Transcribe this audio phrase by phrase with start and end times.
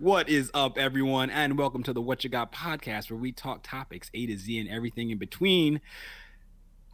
[0.00, 3.60] What is up, everyone, and welcome to the What You Got podcast, where we talk
[3.62, 5.82] topics A to Z and everything in between.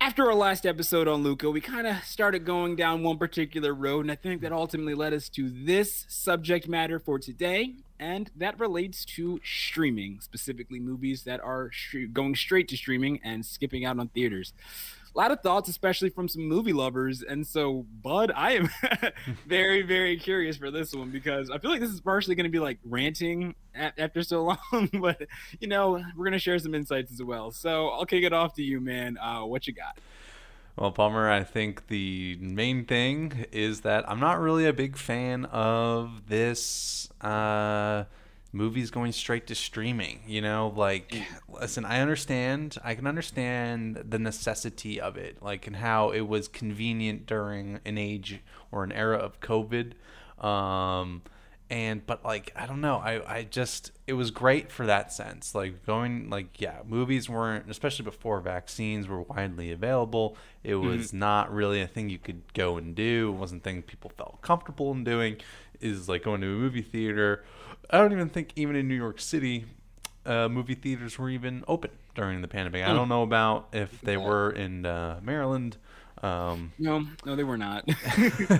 [0.01, 4.01] After our last episode on Luca, we kind of started going down one particular road,
[4.01, 8.59] and I think that ultimately led us to this subject matter for today, and that
[8.59, 14.01] relates to streaming, specifically movies that are sh- going straight to streaming and skipping out
[14.01, 14.53] on theaters
[15.17, 17.23] a lot of thoughts, especially from some movie lovers.
[17.23, 18.69] And so, Bud, I am
[19.47, 22.51] very, very curious for this one because I feel like this is partially going to
[22.51, 25.23] be like ranting after so long, but
[25.59, 27.51] you know, we're going to share some insights as well.
[27.51, 29.17] So I'll kick it off to you, man.
[29.17, 29.99] Uh, what you got?
[30.77, 35.47] Well, Palmer, I think the main thing is that I'm not really a big fan
[35.47, 37.09] of this.
[37.23, 38.05] Uh,
[38.57, 41.15] movies going straight to streaming you know like
[41.49, 46.49] listen i understand i can understand the necessity of it like and how it was
[46.49, 48.41] convenient during an age
[48.73, 49.93] or an era of covid
[50.45, 51.23] um
[51.69, 55.55] and but like i don't know i i just it was great for that sense
[55.55, 60.89] like going like yeah movies weren't especially before vaccines were widely available it mm-hmm.
[60.89, 61.19] was mm-hmm.
[61.19, 64.41] not really a thing you could go and do it wasn't a thing people felt
[64.43, 65.37] comfortable in doing
[65.81, 67.45] is like going to a movie theater
[67.91, 69.65] I don't even think even in New York City,
[70.25, 72.85] uh, movie theaters were even open during the pandemic.
[72.85, 72.97] I hmm.
[72.97, 75.77] don't know about if they were in uh, Maryland.
[76.23, 77.87] Um, no, no, they were not.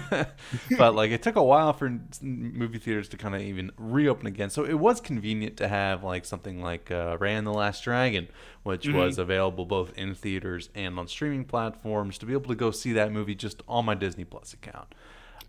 [0.79, 4.51] but like, it took a while for movie theaters to kind of even reopen again.
[4.51, 8.29] So it was convenient to have like something like uh, and the Last Dragon,
[8.63, 8.99] which mm-hmm.
[8.99, 12.93] was available both in theaters and on streaming platforms, to be able to go see
[12.93, 14.95] that movie just on my Disney Plus account.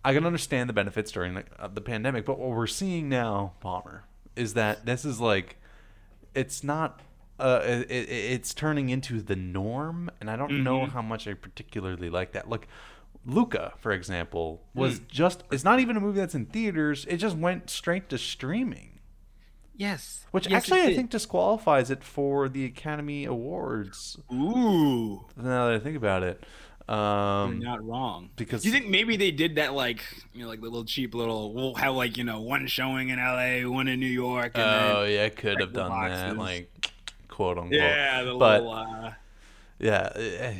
[0.03, 3.53] I can understand the benefits during the, uh, the pandemic, but what we're seeing now,
[3.59, 5.57] Palmer, is that this is like,
[6.33, 7.01] it's not.
[7.39, 10.63] Uh, it, it's turning into the norm, and I don't mm-hmm.
[10.63, 12.49] know how much I particularly like that.
[12.49, 12.67] Look,
[13.27, 15.07] Luca, for example, was mm.
[15.07, 15.43] just.
[15.51, 17.05] It's not even a movie that's in theaters.
[17.07, 18.97] It just went straight to streaming.
[19.77, 20.25] Yes.
[20.31, 24.17] Which yes, actually I think disqualifies it for the Academy Awards.
[24.33, 25.25] Ooh.
[25.37, 26.43] Now that I think about it.
[26.87, 28.29] Um, You're not wrong.
[28.37, 30.03] Because do you think maybe they did that like
[30.33, 33.19] you know like the little cheap little we'll have like you know one showing in
[33.19, 34.53] L.A., one in New York.
[34.55, 36.21] oh then, yeah, could have done boxes.
[36.21, 36.91] that like
[37.27, 37.73] quote unquote.
[37.73, 38.73] Yeah, the but, little.
[38.73, 39.11] Uh...
[39.79, 40.55] Yeah, eh,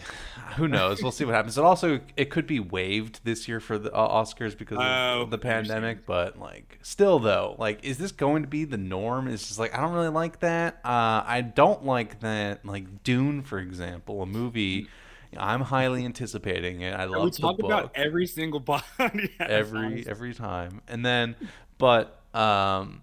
[0.58, 1.02] who knows?
[1.02, 1.58] We'll see what happens.
[1.58, 5.26] It also it could be waived this year for the uh, Oscars because of oh,
[5.30, 6.06] the pandemic.
[6.06, 9.28] But like, still though, like, is this going to be the norm?
[9.28, 10.82] It's just like I don't really like that.
[10.86, 12.64] Uh, I don't like that.
[12.64, 14.88] Like Dune, for example, a movie
[15.40, 16.94] I'm highly anticipating it.
[16.94, 19.32] I love we talk about every single podcast.
[19.40, 21.36] every every time, and then,
[21.78, 23.02] but um,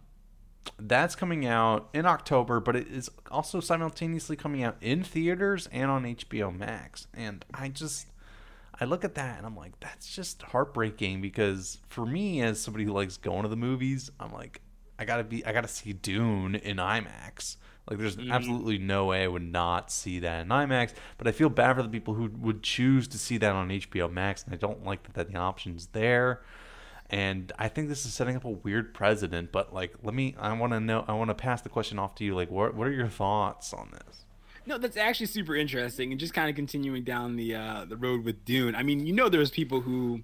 [0.79, 5.91] that's coming out in October, but it is also simultaneously coming out in theaters and
[5.91, 7.07] on HBO Max.
[7.15, 8.07] And I just
[8.81, 12.85] I look at that and I'm like, that's just heartbreaking because for me, as somebody
[12.85, 14.61] who likes going to the movies, I'm like,
[14.99, 17.57] I gotta be, I gotta see Dune in IMAX.
[17.89, 18.33] Like, there's mm-hmm.
[18.33, 20.95] absolutely no way I would not see that in IMAX.
[21.19, 24.11] But I feel bad for the people who would choose to see that on HBO
[24.11, 26.43] Max, and I don't like that, that the option's there.
[27.11, 29.53] And I think this is setting up a weird precedent.
[29.53, 32.15] But like, let me, I want to know, I want to pass the question off
[32.17, 32.35] to you.
[32.35, 34.25] Like, what what are your thoughts on this?
[34.67, 38.25] No, that's actually super interesting, and just kind of continuing down the uh, the road
[38.25, 38.75] with Dune.
[38.75, 40.23] I mean, you know, there's people who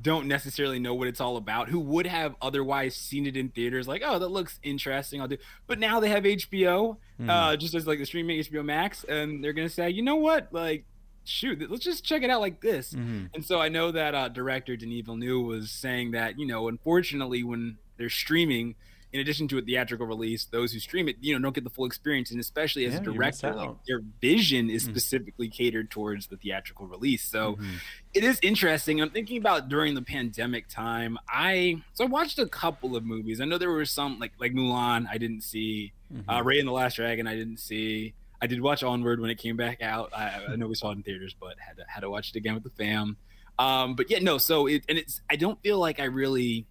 [0.00, 3.88] don't necessarily know what it's all about who would have otherwise seen it in theaters
[3.88, 7.28] like oh that looks interesting i'll do but now they have hbo mm.
[7.28, 10.48] uh, just as like the streaming hbo max and they're gonna say you know what
[10.52, 10.84] like
[11.24, 13.26] shoot let's just check it out like this mm-hmm.
[13.34, 17.42] and so i know that uh, director denis villeneuve was saying that you know unfortunately
[17.42, 18.74] when they're streaming
[19.16, 21.70] in addition to a theatrical release, those who stream it, you know, don't get the
[21.70, 22.30] full experience.
[22.30, 24.92] And especially as yeah, a director, like, their vision is mm-hmm.
[24.92, 27.22] specifically catered towards the theatrical release.
[27.22, 27.76] So mm-hmm.
[28.12, 29.00] it is interesting.
[29.00, 31.16] I'm thinking about during the pandemic time.
[31.26, 33.40] I so I watched a couple of movies.
[33.40, 36.28] I know there were some like like Mulan I didn't see, mm-hmm.
[36.28, 38.12] uh, Raya and the Last Dragon I didn't see.
[38.42, 40.12] I did watch Onward when it came back out.
[40.14, 42.36] I, I know we saw it in theaters, but had to, had to watch it
[42.36, 43.16] again with the fam.
[43.58, 44.36] Um, but yeah, no.
[44.36, 46.66] So it and it's I don't feel like I really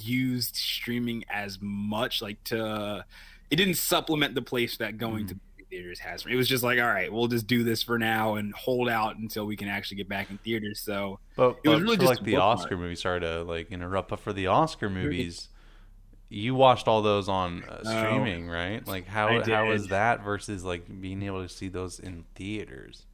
[0.00, 3.04] used streaming as much like to
[3.50, 5.28] it didn't supplement the place that going mm.
[5.28, 5.36] to
[5.70, 8.52] theaters has it was just like all right we'll just do this for now and
[8.54, 10.80] hold out until we can actually get back in theaters.
[10.80, 14.20] So but, it was really just like the oscar movie sorry to like interrupt but
[14.20, 15.48] for the oscar movies
[16.32, 18.86] you watched all those on uh, streaming right?
[18.86, 23.04] Like how how is that versus like being able to see those in theaters?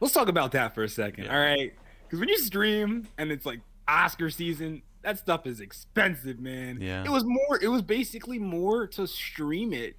[0.00, 1.24] Let's talk about that for a second.
[1.24, 1.34] Yeah.
[1.34, 1.72] all right.
[2.02, 6.78] Because when you stream and it's like oscar season that stuff is expensive, man.
[6.80, 7.04] Yeah.
[7.04, 7.58] It was more.
[7.62, 9.96] It was basically more to stream it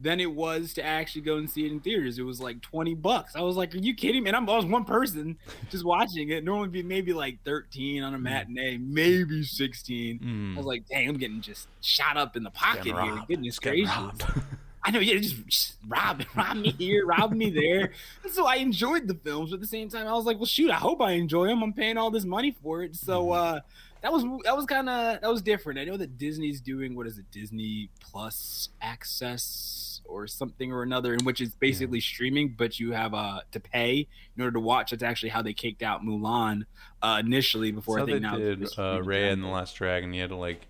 [0.00, 2.18] than it was to actually go and see it in theaters.
[2.18, 3.36] It was like 20 bucks.
[3.36, 4.30] I was like, are you kidding me?
[4.30, 5.38] And I'm, I was one person
[5.70, 6.42] just watching it.
[6.42, 8.22] Normally be maybe like 13 on a Mm.
[8.22, 10.18] matinee, maybe 16.
[10.18, 10.54] Mm.
[10.54, 13.22] I was like, dang, I'm getting just shot up in the pocket Getting here.
[13.28, 14.42] Goodness Getting gracious.
[14.84, 17.92] I know, yeah, just, just rob, rob me here, rob me there.
[18.24, 20.46] And so I enjoyed the films, but at the same time, I was like, well,
[20.46, 21.62] shoot, I hope I enjoy them.
[21.62, 23.56] I'm paying all this money for it, so Mm-hmm.
[23.56, 23.60] uh,
[24.02, 25.78] that was that was kind of that was different.
[25.78, 31.14] I know that Disney's doing what is it, Disney Plus access or something or another,
[31.14, 34.90] in which it's basically streaming, but you have uh to pay in order to watch.
[34.90, 36.64] That's actually how they kicked out Mulan
[37.00, 39.48] uh, initially before so I think they now did uh, down and the.
[39.48, 40.12] Last Dragon.
[40.12, 40.66] You had to like,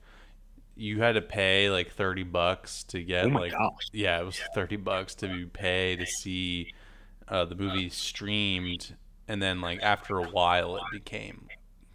[0.76, 3.88] you had to pay like thirty bucks to get Oh like, gosh.
[3.92, 6.74] yeah, it was thirty bucks to pay to see
[7.28, 8.94] uh, the movie streamed,
[9.26, 11.48] and then like after a while it became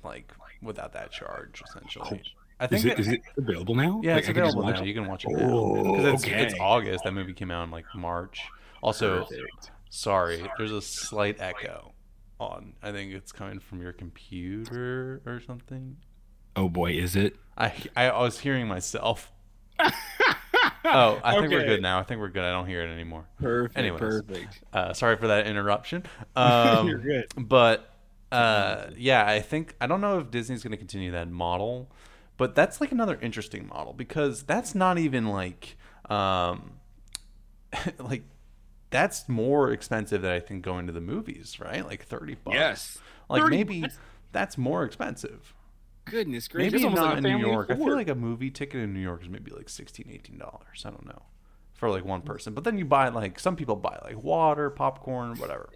[0.03, 2.21] like without that charge essentially.
[2.59, 4.01] I think Is it, that- is it available now?
[4.03, 4.81] yeah, Like, it's I can just available now.
[4.83, 4.87] it?
[4.87, 6.23] You can watch it now Oh, because it's,
[6.53, 6.59] it's.
[6.59, 7.03] August.
[7.03, 8.41] That movie came out in like March.
[8.81, 9.71] Also, Perfect.
[9.89, 11.93] sorry, there's a slight echo
[12.39, 12.73] on.
[12.81, 15.97] I think it's coming from your computer or something.
[16.55, 17.35] Oh boy, is it?
[17.57, 19.31] I I was hearing myself.
[20.89, 21.99] Oh, I think we're good now.
[21.99, 22.43] I think we're good.
[22.43, 23.27] I don't hear it anymore.
[23.41, 23.77] Perfect.
[23.77, 23.99] Anyways.
[23.99, 24.61] Perfect.
[24.71, 26.03] Uh, sorry for that interruption.
[26.37, 27.25] Um, You're good.
[27.35, 27.91] But
[28.31, 31.89] uh, yeah, I think I don't know if Disney's going to continue that model,
[32.37, 35.77] but that's like another interesting model because that's not even like
[36.09, 36.71] um,
[37.99, 38.23] like
[38.89, 41.85] that's more expensive than I think going to the movies, right?
[41.85, 42.55] Like thirty bucks.
[42.55, 42.97] Yes.
[43.29, 43.99] Like 30 maybe that's-
[44.31, 45.53] that's more expensive.
[46.05, 46.73] Goodness gracious.
[46.73, 47.71] Maybe almost not like in New family of York.
[47.71, 50.83] I feel like a movie ticket in New York is maybe like 16 dollars.
[50.85, 51.23] I don't know
[51.73, 52.53] for like one person.
[52.53, 55.69] But then you buy like some people buy like water, popcorn, whatever,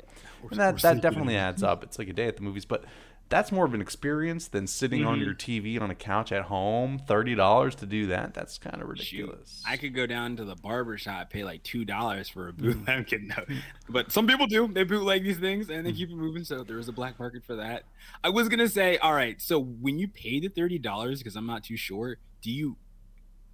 [0.50, 1.40] and that or that definitely in.
[1.42, 1.84] adds up.
[1.84, 2.86] It's like a day at the movies, but
[3.30, 5.24] that's more of an experience than sitting on Mhm.
[5.24, 7.00] your TV on a couch at home.
[7.00, 8.34] Thirty dollars to do that.
[8.34, 9.64] That's kind of Shoot, ridiculous.
[9.66, 12.58] I could go down to the barber shop, pay like two dollars for a Mm.
[12.58, 12.78] boot.
[12.90, 13.46] I'm kidding, no.
[13.88, 14.68] but some people do.
[14.68, 15.84] They bootleg these things and Mm.
[15.86, 16.44] they keep it moving.
[16.44, 17.84] So there is a black market for that.
[18.22, 19.42] I was gonna say, all right.
[19.42, 22.76] So when you pay the thirty dollars, because I'm not too sure, do you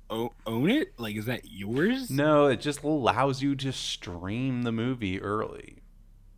[0.09, 0.93] own it?
[0.97, 2.09] Like, is that yours?
[2.09, 5.83] no, it just allows you to stream the movie early.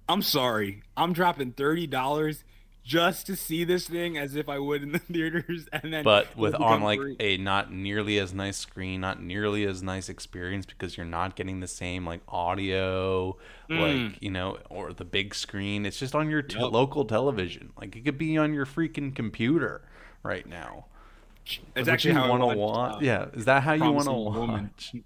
[0.10, 0.82] I'm sorry.
[0.98, 2.44] I'm dropping thirty dollars
[2.84, 6.36] just to see this thing as if I would in the theaters, and then but
[6.36, 7.16] with on like free.
[7.20, 11.60] a not nearly as nice screen, not nearly as nice experience because you're not getting
[11.60, 13.38] the same like audio,
[13.70, 14.10] Mm.
[14.12, 15.86] like you know, or the big screen.
[15.86, 16.72] It's just on your t- Yep.
[16.72, 17.72] local television.
[17.80, 19.82] Like it could be on your freaking computer
[20.24, 20.86] right now.
[21.76, 22.96] Would actually how I want to watch.
[22.96, 24.96] uh, yeah, is that how you want to watch?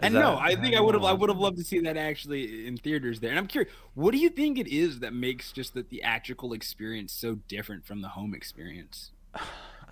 [0.00, 1.04] And that no, I think I would have.
[1.04, 3.30] I would have loved to see that actually in theaters there.
[3.30, 7.12] And I'm curious, what do you think it is that makes just the theatrical experience
[7.12, 9.10] so different from the home experience?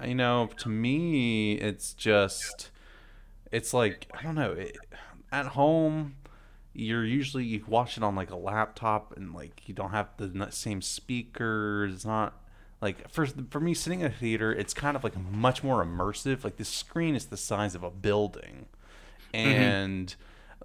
[0.05, 2.71] you know to me it's just
[3.51, 4.77] it's like i don't know it,
[5.33, 6.17] at home
[6.75, 10.49] you're usually you watch it on like a laptop and like you don't have the
[10.51, 12.35] same speakers it's not
[12.83, 16.45] like for for me sitting in a theater it's kind of like much more immersive
[16.45, 18.67] like the screen is the size of a building
[19.37, 20.15] and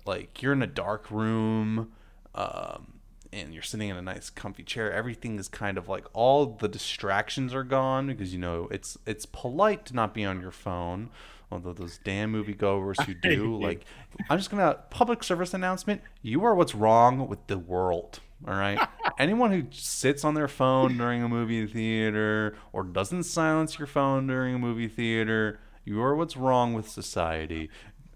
[0.06, 1.91] like you're in a dark room
[2.35, 2.94] um
[3.33, 4.91] and you're sitting in a nice comfy chair.
[4.91, 9.25] Everything is kind of like all the distractions are gone because you know it's it's
[9.25, 11.09] polite to not be on your phone
[11.51, 13.83] although those damn moviegoers who do like
[14.29, 18.79] i'm just gonna public service announcement you are what's wrong with the world all right?
[19.19, 24.27] Anyone who sits on their phone during a movie theater or doesn't silence your phone
[24.27, 27.69] during a movie theater you are what's wrong with society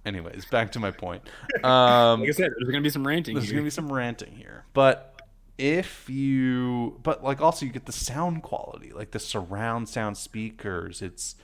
[0.05, 1.21] anyways back to my point
[1.63, 3.37] um Like I said, there's gonna be some ranting.
[3.37, 3.51] there's here.
[3.51, 5.11] gonna be some ranting here, but
[5.57, 11.01] if you, but like also you get the sound quality, like the surround sound speakers.
[11.01, 11.35] It's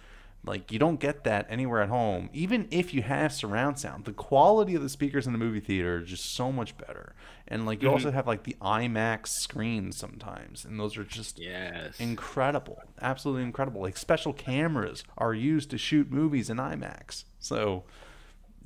[0.43, 2.29] like you don't get that anywhere at home.
[2.33, 6.01] Even if you have surround sound, the quality of the speakers in the movie theater
[6.01, 7.15] is just so much better.
[7.47, 7.89] And like you Mm-hmm.
[7.89, 11.97] also have like the IMAX screens sometimes, and those are just Yes.
[11.99, 13.81] incredible, absolutely incredible.
[13.81, 17.25] Like special cameras are used to shoot movies in IMAX.
[17.39, 17.83] So,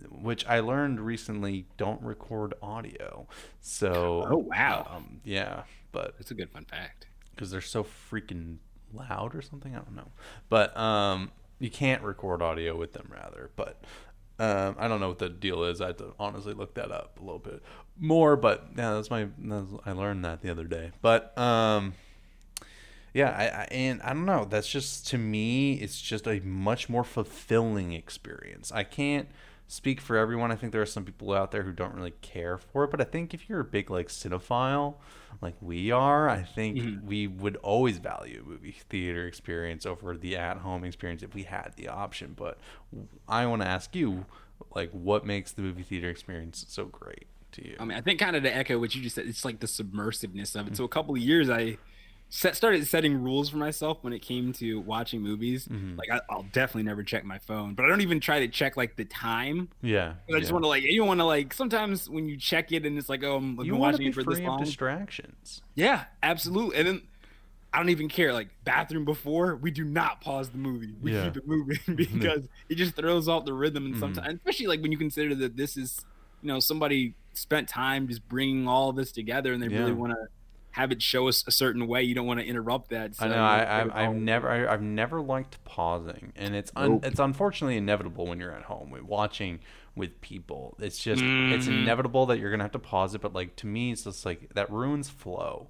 [0.09, 3.27] which I learned recently don't record audio.
[3.61, 4.87] So, Oh, wow.
[4.89, 7.07] um, yeah, but it's a good fun fact.
[7.31, 8.57] because they're so freaking
[8.93, 10.11] loud or something, I don't know.
[10.49, 13.49] But um, you can't record audio with them, rather.
[13.55, 13.83] But
[14.39, 15.81] um, I don't know what the deal is.
[15.81, 17.61] I had to honestly look that up a little bit
[17.99, 18.35] more.
[18.37, 19.27] But yeah, that's my.
[19.37, 20.91] That's, I learned that the other day.
[21.01, 21.93] But um,
[23.13, 24.45] yeah, I, I and I don't know.
[24.45, 28.71] That's just to me, it's just a much more fulfilling experience.
[28.73, 29.29] I can't
[29.67, 30.51] speak for everyone.
[30.51, 33.01] I think there are some people out there who don't really care for it, but
[33.01, 34.95] I think if you're a big like cinephile,
[35.41, 37.03] like we are, I think Mhm.
[37.03, 41.73] we would always value a movie theater experience over the at-home experience if we had
[41.75, 42.33] the option.
[42.35, 42.59] But
[43.27, 44.25] I want to ask you,
[44.73, 47.75] like what makes the movie theater experience so great to you?
[47.79, 49.67] I mean, I think kind of to echo what you just said, it's like the
[49.67, 50.77] submersiveness of it.
[50.77, 51.77] So a couple of years, I
[52.29, 55.67] set, started setting rules for myself when it came to watching movies.
[55.67, 55.97] Mhm.
[55.97, 58.75] Like I, I'll definitely never check my phone, but I don't even try to check
[58.77, 59.69] like the time.
[59.81, 60.53] Yeah, I just yeah.
[60.53, 63.23] want to like you want to like sometimes when you check it and it's like
[63.23, 64.59] oh I'm, you been watching it for this long.
[64.63, 65.61] distractions.
[65.75, 66.77] Yeah, absolutely.
[66.77, 67.01] And then
[67.73, 68.31] I don't even care.
[68.33, 70.93] Like bathroom before, we do not pause the movie.
[71.01, 71.25] We Yeah.
[71.25, 73.85] keep it moving because it just throws off the rhythm.
[73.85, 73.99] And Mhm.
[73.99, 76.05] sometimes, especially like when you consider that this is,
[76.41, 79.79] you know, somebody spent time just bringing all this together, and they Yeah.
[79.79, 80.27] really want to
[80.75, 82.03] have it show us a certain way.
[82.03, 83.15] You don't want to interrupt that.
[83.15, 83.43] So I know.
[83.43, 87.05] I, have I've never, I, I've never liked pausing, and it's un, Nope.
[87.05, 89.59] it's unfortunately inevitable when you're at home with watching
[89.95, 90.75] with people.
[90.79, 91.83] It's just, it's Mhm.
[91.83, 93.21] inevitable that you're gonna have to pause it.
[93.21, 95.67] But like to me, it's just like that ruins flow.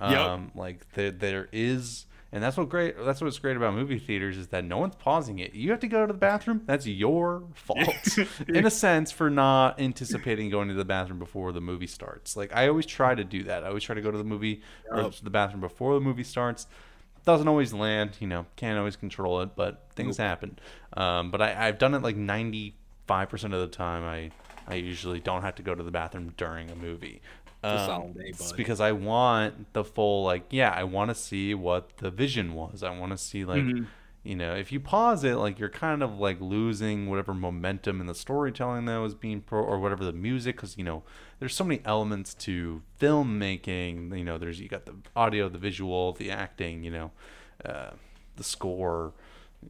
[0.00, 0.18] Yep.
[0.18, 2.05] Um, like there, there is.
[2.32, 2.96] And that's what great.
[2.98, 5.54] That's what's great about movie theaters is that no one's pausing it.
[5.54, 6.62] You have to go to the bathroom.
[6.66, 8.18] That's your fault,
[8.48, 12.36] in a sense, for not anticipating going to the bathroom before the movie starts.
[12.36, 13.64] Like I always try to do that.
[13.64, 16.66] I always try to go to the movie or the bathroom before the movie starts.
[17.24, 18.46] Doesn't always land, you know.
[18.56, 20.58] Can't always control it, but things happen.
[20.96, 22.74] Um, but I, I've done it like ninety
[23.06, 24.02] five percent of the time.
[24.04, 24.30] I
[24.68, 27.22] I usually don't have to go to the bathroom during a movie.
[27.66, 31.96] Um, day, it's because I want the full like yeah I want to see what
[31.98, 32.82] the vision was.
[32.82, 33.86] I want to see like Mhm.
[34.22, 38.06] you know if you pause it like you're kind of like losing whatever momentum in
[38.06, 41.02] the storytelling that was being pro or whatever the music because you know
[41.38, 44.16] there's so many elements to filmmaking.
[44.16, 46.84] You know there's you got the audio, the visual, the acting.
[46.84, 47.10] You know
[47.64, 47.90] uh,
[48.36, 49.12] the score,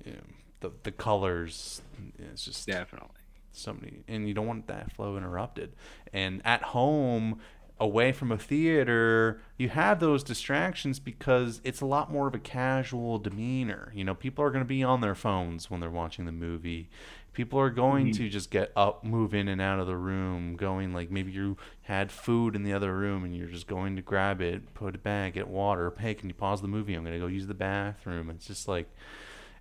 [0.04, 0.18] you know,
[0.60, 1.82] the the colors.
[2.18, 3.10] It's just definitely.
[3.52, 5.72] so many and you don't want that flow interrupted
[6.12, 7.38] and at home
[7.78, 12.38] away from a theater you have those distractions because it's a lot more of a
[12.38, 13.92] casual demeanor.
[13.94, 16.88] You know people are going to be on their phones when they're watching the movie.
[17.32, 18.22] People are going mm-hmm.
[18.22, 21.56] to just get up move in and out of the room going like maybe you
[21.82, 25.02] had food in the other room and you're just going to grab it put it
[25.02, 26.94] back get water hey can you pause the movie?
[26.94, 28.30] I'm going to go use the bathroom.
[28.30, 28.88] It's just like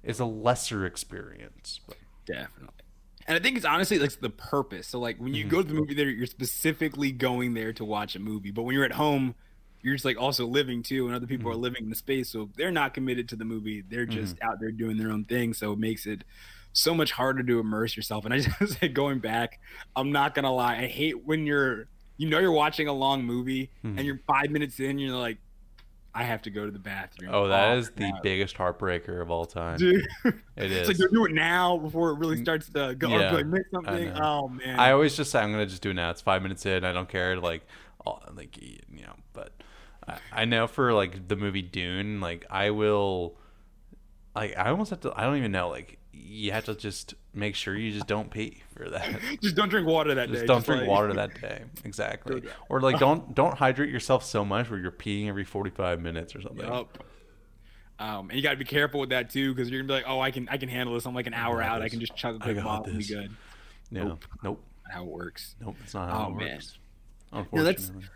[0.04, 2.75] it's a lesser experience but Definitely.
[3.28, 4.88] And I think it's honestly like the purpose.
[4.88, 5.50] So like when you Mhm.
[5.50, 8.52] go to the movie theater, you're specifically going there to watch a movie.
[8.52, 9.36] But when you're at home,
[9.82, 11.58] you're just like also living too, and other people Mm-hmm.
[11.60, 13.82] are living in the space, so they're not committed to the movie.
[13.82, 15.54] They're just out there doing their own thing.
[15.54, 16.24] So it makes it
[16.74, 18.26] so much harder to immerse yourself.
[18.26, 19.60] And I just say going back,
[19.96, 23.72] I'm not gonna lie, I hate when you're you know you're watching a long movie
[23.84, 25.38] and you're five minutes in, you're like,
[26.18, 27.32] I have to go to the bathroom.
[27.34, 28.24] Oh, that is the crap.
[28.24, 29.78] biggest heartbreaker of all time.
[29.78, 33.34] Dude, It it's like do it now before it really mm, starts to go Yeah,
[33.34, 34.12] or like miss something.
[34.16, 36.12] Oh man, I always just say I'm gonna just do it now.
[36.12, 36.86] It's five minutes in.
[36.86, 37.38] I don't care.
[37.38, 37.66] Like,
[38.06, 39.14] all- like you know.
[39.34, 39.52] But
[40.08, 43.36] I, I know for like the movie Dune, like I will.
[44.34, 45.14] Like I almost have to.
[45.14, 45.68] I don't even know.
[45.68, 49.20] Like you have to just make sure you just don't pee for that.
[49.42, 50.34] just don't drink water that day.
[50.34, 50.48] Just day.
[50.48, 51.64] don't drink like- water that day.
[51.84, 52.42] Exactly.
[52.70, 56.42] Or like don't don't hydrate yourself so much where you're peeing every 45 minutes or
[56.42, 56.66] something.
[56.68, 57.04] Yup.
[57.98, 60.04] Um, and you got to be careful with that too, because you're gonna be like,
[60.06, 61.06] oh, I can, I can handle this.
[61.06, 61.82] I'm like an hour out.
[61.82, 63.32] I can just chug a quick bottle and be good.
[63.92, 64.04] Yeah.
[64.04, 64.26] Nope.
[64.44, 64.64] Nope.
[64.86, 65.56] Not how it works.
[65.62, 65.76] Nope.
[65.84, 66.54] It's not how Oh, it man.
[66.56, 66.78] works.
[67.32, 67.72] Yeah, Unfortunately.
[67.74, 68.10] that's-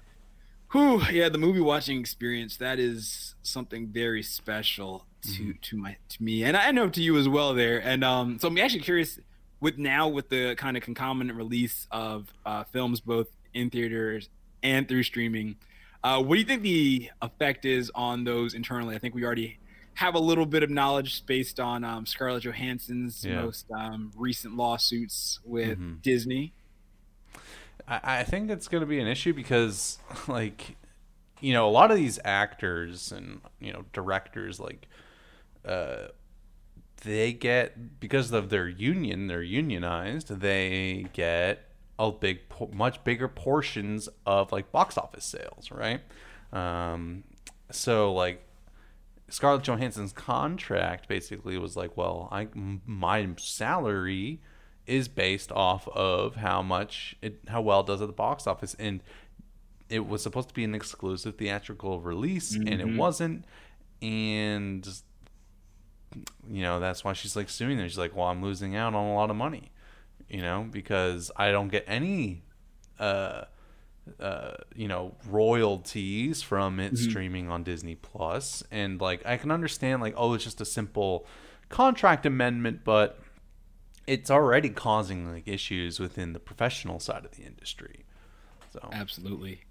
[0.71, 5.51] Whew, yeah, the movie watching experience that is something very special to Mm-hmm.
[5.63, 7.53] to my to me, and I know to you as well.
[7.53, 9.19] There, and um, so I'm actually curious
[9.59, 14.29] with now with the kind of concomitant release of uh, films both in theaters
[14.63, 15.57] and through streaming.
[16.05, 18.95] Uh, what do you think the effect is on those internally?
[18.95, 19.57] I think we already
[19.95, 23.41] have a little bit of knowledge based on um, Scarlett Johansson's Yeah.
[23.41, 26.01] most um, recent lawsuits with Mhm.
[26.01, 26.53] Disney.
[27.87, 30.75] I, I think it's going to be an issue because, like,
[31.41, 34.87] you know, a lot of these actors and you know directors, like,
[35.65, 36.07] uh,
[37.03, 40.39] they get because of their union, they're unionized.
[40.39, 41.65] They get
[41.97, 42.39] a big,
[42.73, 46.01] much bigger portions of like box office sales, right?
[46.53, 47.23] Um,
[47.71, 48.43] so like
[49.29, 54.41] Scarlett Johansson's contract basically was like, well, I my salary
[54.89, 58.75] is based off of how much it how well it does at the box office
[58.79, 59.01] and
[59.89, 62.97] it was supposed to be an exclusive theatrical release and it Mhm.
[62.97, 63.45] wasn't
[64.01, 64.87] and
[66.49, 69.05] you know that's why she's like suing them she's like well i'm losing out on
[69.07, 69.71] a lot of money
[70.27, 72.41] you know because i don't get any
[72.99, 73.43] uh
[74.19, 76.97] uh, you know royalties from it Mhm.
[76.97, 81.27] streaming on Disney Plus, and like I can understand like oh it's just a simple
[81.69, 83.19] contract amendment, but
[84.09, 88.05] it's already causing like issues within the professional side of the industry.
[88.73, 89.61] So Absolutely.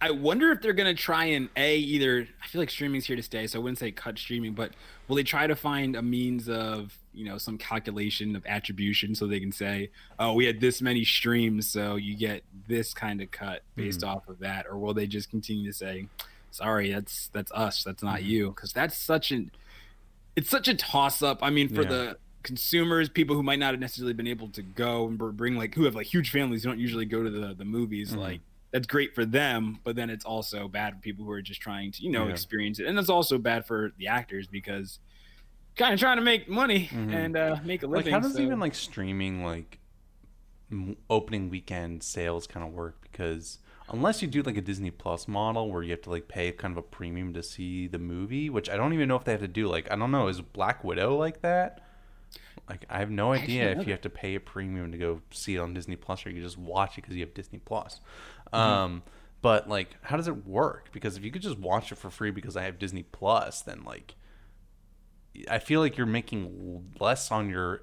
[0.00, 2.28] I wonder if they're gonna try and a either.
[2.40, 4.70] I feel like streaming's here to stay, so I wouldn't say cut streaming, but
[5.08, 9.26] will they try to find a means of you know some calculation of attribution so
[9.26, 9.90] they can say,
[10.20, 14.08] oh, we had this many streams, so you get this kind of cut based mm.
[14.08, 16.06] off of that, or will they just continue to say,
[16.52, 18.26] sorry, that's that's us, that's not mm.
[18.26, 19.50] you, because that's such an
[20.36, 21.40] it's such a toss up.
[21.42, 21.88] I mean, for yeah.
[21.88, 25.74] the consumers, people who might not have necessarily been able to go and bring like
[25.74, 28.20] who have like huge families who don't usually go to the the movies, mm-hmm.
[28.20, 31.60] like that's great for them, but then it's also bad for people who are just
[31.60, 32.32] trying to, you know, yeah.
[32.32, 32.86] experience it.
[32.86, 34.98] And that's also bad for the actors because
[35.76, 37.14] kind of trying to make money mm-hmm.
[37.14, 38.12] and uh, make a living.
[38.12, 38.42] Like, how does so.
[38.42, 39.78] even like streaming like
[41.08, 42.96] opening weekend sales kind of work?
[43.02, 43.58] Because
[43.90, 46.72] unless you do like a Disney Plus model where you have to like pay kind
[46.72, 49.40] of a premium to see the movie, which I don't even know if they have
[49.40, 49.68] to do.
[49.68, 51.83] Like, I don't know, is Black Widow like that?
[52.68, 55.56] Like, I have no idea if you have to pay a premium to go see
[55.56, 58.00] it on Disney Plus or you just watch it because you have Disney Plus.
[58.52, 58.56] Mm-hmm.
[58.56, 59.02] Um,
[59.42, 60.88] but like, how does it work?
[60.90, 63.84] Because if you could just watch it for free because I have Disney Plus, then
[63.84, 64.14] like,
[65.50, 67.82] I feel like you're making less on your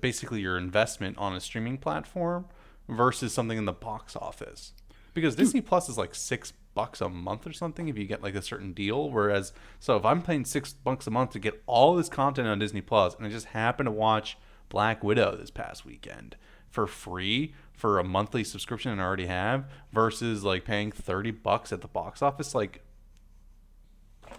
[0.00, 2.46] basically your investment on a streaming platform
[2.88, 4.72] versus something in the box office.
[5.14, 8.34] Because Disney Plus is like six bucks a month or something if you get like
[8.34, 9.10] a certain deal.
[9.10, 12.58] Whereas, so if I'm paying six bucks a month to get all this content on
[12.58, 14.38] Disney Plus, and I just happen to watch
[14.68, 16.36] Black Widow this past weekend
[16.70, 21.82] for free for a monthly subscription I already have versus like paying 30 bucks at
[21.82, 22.82] the box office like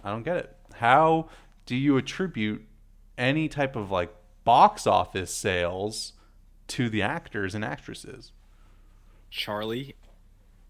[0.02, 0.56] I don't get it.
[0.74, 1.28] How
[1.66, 2.66] do you attribute
[3.16, 6.14] any type of like box office sales
[6.68, 8.32] to the actors and actresses?
[9.30, 9.94] Charlie,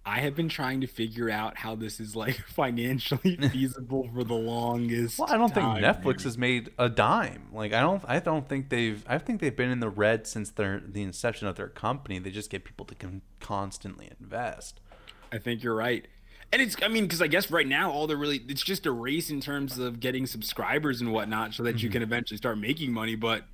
[0.06, 4.34] I have been trying to figure out how this is like financially feasible for the
[4.34, 5.18] longest.
[5.18, 7.48] Well, I don't time, think Netflix has made a dime.
[7.52, 9.02] Like I don't, I don't think they've.
[9.08, 12.18] I think they've been in the red since their the inception of their company.
[12.18, 14.80] They just get people to con- constantly invest.
[15.32, 16.06] I think you're right,
[16.52, 16.76] and it's.
[16.82, 19.40] I mean, because I guess right now all they're really it's just a race in
[19.40, 21.84] terms of getting subscribers and whatnot, so that mm-hmm.
[21.84, 23.14] you can eventually start making money.
[23.14, 23.44] But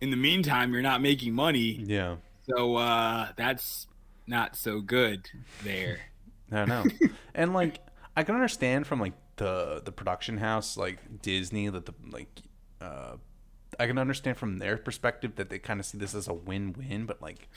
[0.00, 1.84] in the meantime, you're not making money.
[1.84, 2.16] Yeah.
[2.48, 3.86] So uh, that's
[4.30, 5.28] not so good
[5.62, 5.98] there.
[6.52, 6.84] I know.
[7.34, 7.80] and like
[8.16, 12.28] I can understand from like the the production house like Disney that the like
[12.80, 13.16] uh
[13.78, 17.06] I can understand from their perspective that they kind of see this as a win-win,
[17.06, 17.48] but like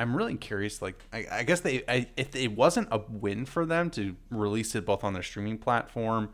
[0.00, 0.80] I'm really curious.
[0.80, 4.74] Like, I, I guess they, I, if it wasn't a win for them to release
[4.74, 6.30] it both on their streaming platform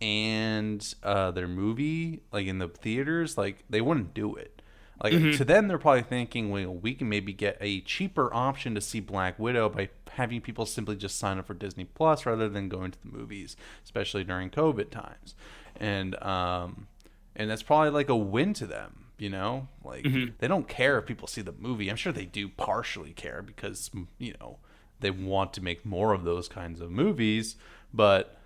[0.00, 4.53] and uh, their movie, like in the theaters, like they wouldn't do it.
[5.02, 5.36] Like mm-hmm.
[5.36, 9.00] to them, they're probably thinking, well, we can maybe get a cheaper option to see
[9.00, 12.92] Black Widow by having people simply just sign up for Disney Plus rather than going
[12.92, 15.34] to the movies, especially during COVID times,
[15.76, 16.86] and um,
[17.34, 19.06] and that's probably like a win to them.
[19.18, 20.32] You know, like mm-hmm.
[20.38, 21.88] they don't care if people see the movie.
[21.88, 24.58] I'm sure they do partially care because you know
[25.00, 27.56] they want to make more of those kinds of movies,
[27.92, 28.38] but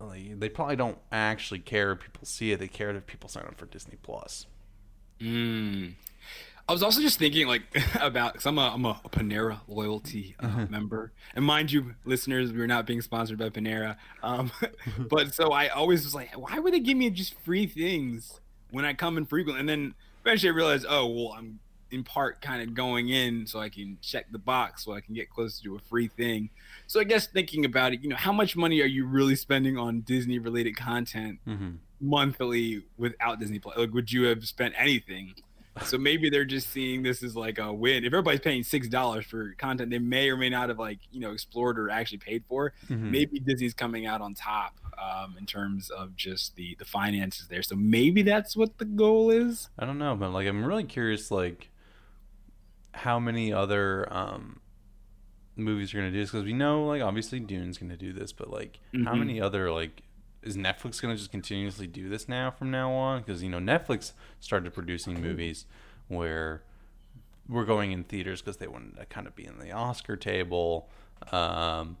[0.00, 2.60] like, they probably don't actually care if people see it.
[2.60, 4.46] They care if people sign up for Disney Plus.
[5.20, 5.94] Mm.
[6.68, 7.62] I was also just thinking like
[8.00, 10.70] about because I'm a I'm a Panera loyalty uh, mm-hmm.
[10.70, 13.96] member, and mind you, listeners, we're not being sponsored by Panera.
[14.22, 14.52] Um,
[15.10, 18.84] but so I always was like, why would they give me just free things when
[18.84, 19.60] I come in frequently?
[19.60, 23.60] And then eventually I realized, oh well, I'm in part kind of going in so
[23.60, 26.50] I can check the box so I can get closer to a free thing.
[26.86, 29.78] So I guess thinking about it, you know, how much money are you really spending
[29.78, 31.76] on Disney related content mm-hmm.
[32.00, 33.76] Monthly without Disney Plus?
[33.76, 35.34] Like, would you have spent anything?
[35.84, 38.04] So maybe they're just seeing this as like a win.
[38.04, 41.20] If everybody's paying six dollars for content they may or may not have like you
[41.20, 43.10] know explored or actually paid for, mm-hmm.
[43.10, 47.62] maybe Disney's coming out on top um, in terms of just the the finances there.
[47.62, 49.68] So maybe that's what the goal is.
[49.78, 51.70] I don't know, but like I'm really curious, like
[52.92, 54.60] how many other um,
[55.56, 58.12] movies are going to do this because we know like obviously Dune's going to do
[58.12, 59.06] this, but like mm-hmm.
[59.06, 60.02] how many other like
[60.42, 63.22] is Netflix going to just continuously do this now from now on?
[63.22, 65.66] Because you know Netflix started producing movies
[66.08, 66.62] where
[67.48, 70.90] we're going in theaters because they wanted to kind of be in the Oscar table,
[71.32, 71.96] um,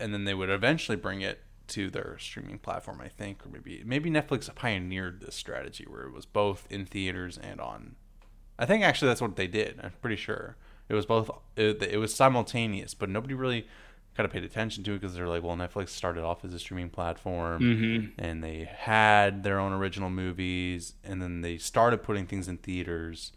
[0.00, 3.00] and then they would eventually bring it to their streaming platform.
[3.00, 7.38] I think, or maybe maybe Netflix pioneered this strategy where it was both in theaters
[7.38, 7.96] and on.
[8.58, 9.80] I think actually that's what they did.
[9.82, 10.56] I'm pretty sure
[10.88, 11.30] it was both.
[11.56, 13.66] It, it was simultaneous, but nobody really
[14.16, 16.58] kind of paid attention to it because they're like, well, Netflix started off as a
[16.58, 18.06] streaming platform mm-hmm.
[18.18, 23.32] and they had their own original movies, and then they started putting things in theaters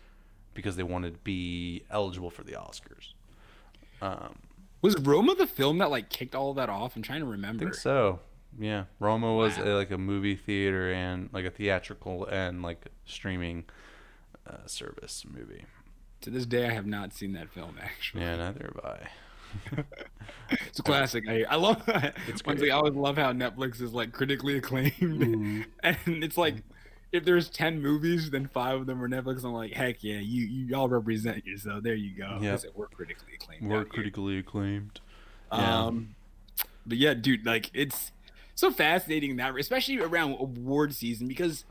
[0.53, 3.13] because they wanted to be eligible for the Oscars.
[4.01, 4.39] Um,
[4.81, 6.95] was Roma the film that like kicked all of that off?
[6.95, 7.63] I'm trying to remember.
[7.63, 8.19] I think so.
[8.59, 9.65] Yeah, Roma was wow.
[9.65, 13.65] a, like a movie theater and like a theatrical and like streaming
[14.47, 15.65] uh, service movie.
[16.21, 17.77] To this day, I have not seen that film.
[17.81, 19.07] Actually, yeah, neither have I.
[20.49, 21.27] it's a classic.
[21.27, 21.81] I, I love.
[22.27, 25.65] It's one thing I always love how Netflix is like critically acclaimed, mm.
[25.83, 26.55] and it's like
[27.11, 29.43] if there's ten movies, then five of them are Netflix.
[29.43, 31.83] I'm like, heck yeah, you you all represent yourself.
[31.83, 32.39] There you go.
[32.41, 33.69] Yeah, we're critically acclaimed.
[33.69, 34.41] We're critically here.
[34.41, 34.99] acclaimed.
[35.51, 35.85] Yeah.
[35.85, 36.15] Um,
[36.85, 38.11] but yeah, dude, like it's
[38.55, 41.65] so fascinating that, especially around award season, because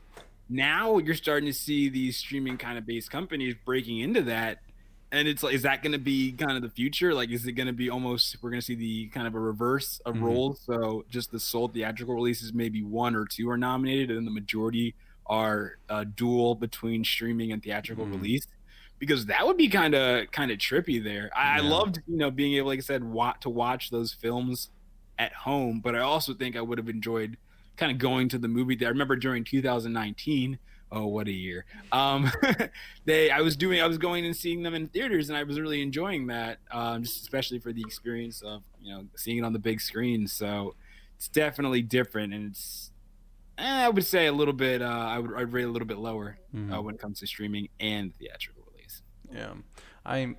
[0.49, 4.59] now you're starting to see these streaming kind of based companies breaking into that
[5.11, 7.53] and it's like is that going to be kind of the future like is it
[7.53, 10.25] going to be almost we're going to see the kind of a reverse of mm-hmm.
[10.25, 14.25] roles so just the sole theatrical releases maybe one or two are nominated and then
[14.25, 18.15] the majority are uh, dual between streaming and theatrical mm-hmm.
[18.15, 18.47] release
[18.99, 21.63] because that would be kind of kind of trippy there I, yeah.
[21.63, 24.69] I, loved you know being able like i said wa- to watch those films
[25.19, 27.37] at home but i also think i would have enjoyed
[27.77, 30.59] kind of going to the movie there i remember during 2019
[30.91, 32.31] oh what a year um
[33.05, 35.59] they i was doing i was going and seeing them in theaters and i was
[35.59, 39.53] really enjoying that um just especially for the experience of you know seeing it on
[39.53, 40.75] the big screen so
[41.15, 42.91] it's definitely different and it's
[43.57, 45.97] eh, i would say a little bit uh i would i'd rate a little bit
[45.97, 46.73] lower mm-hmm.
[46.73, 49.53] uh, when it comes to streaming and theatrical release yeah
[50.05, 50.35] i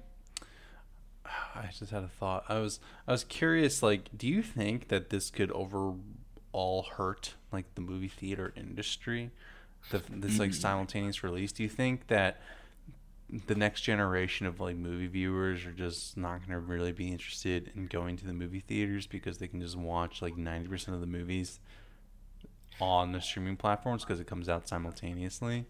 [1.54, 2.44] I just had a thought.
[2.48, 3.82] I was I was curious.
[3.82, 9.30] Like, do you think that this could overall hurt like the movie theater industry?
[9.90, 10.54] The, this like mm.
[10.54, 11.52] simultaneous release.
[11.52, 12.40] Do you think that
[13.46, 17.70] the next generation of like movie viewers are just not going to really be interested
[17.74, 21.06] in going to the movie theaters because they can just watch like 90% of the
[21.06, 21.60] movies
[22.80, 25.66] on the streaming platforms because it comes out simultaneously?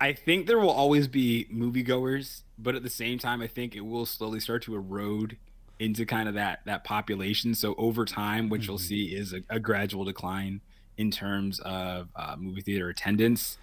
[0.00, 3.80] I think there will always be moviegoers, but at the same time, I think it
[3.80, 5.38] will slowly start to erode
[5.78, 7.54] into kind of that that population.
[7.54, 8.70] So over time, what mm-hmm.
[8.70, 10.60] you'll see is a, a gradual decline
[10.96, 13.58] in terms of uh, movie theater attendance.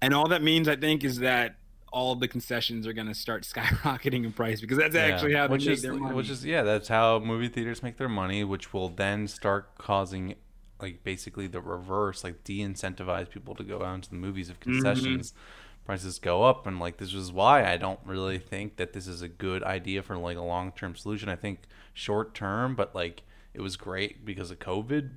[0.00, 1.56] And all that means, I think, is that
[1.92, 5.02] all the concessions are going to start skyrocketing in price because that's yeah.
[5.02, 6.14] actually how they which make is, their money.
[6.14, 10.36] Which is, yeah, that's how movie theaters make their money, which will then start causing,
[10.80, 14.60] like, basically the reverse, like, de incentivize people to go out into the movies if
[14.60, 14.72] mm-hmm.
[14.72, 15.32] concessions.
[15.32, 15.40] Mm-hmm.
[15.86, 19.22] Prices go up, and like this is why I don't really think that this is
[19.22, 21.28] a good idea for like a long term solution.
[21.28, 21.62] I think
[21.94, 23.22] short term, but like
[23.54, 25.10] it was great because of COVID,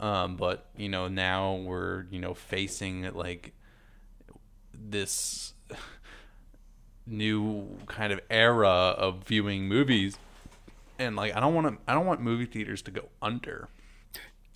[0.00, 3.52] um, but you know now we're you know facing like
[4.72, 5.54] this
[7.06, 10.18] new kind of era of viewing movies,
[10.98, 13.68] and like I don't want to I don't want movie theaters to go under.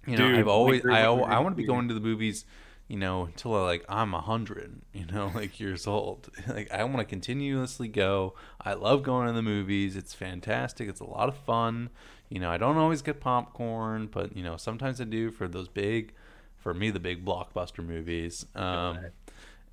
[0.07, 2.45] You know, Dude, I've always I I want to be going to the movies
[2.89, 6.29] you know, until I, like I'm a hundred, you know, like years old.
[6.49, 8.35] Like I want to continuously go.
[8.61, 9.97] I love going to the movies.
[9.97, 10.89] It's fantastic.
[10.89, 11.91] It's a lot of fun.
[12.29, 15.69] You know, I don't always get popcorn, but you know, sometimes I do for those
[15.69, 16.15] big,
[16.57, 18.45] for me, the big blockbuster movies.
[18.55, 18.99] Um,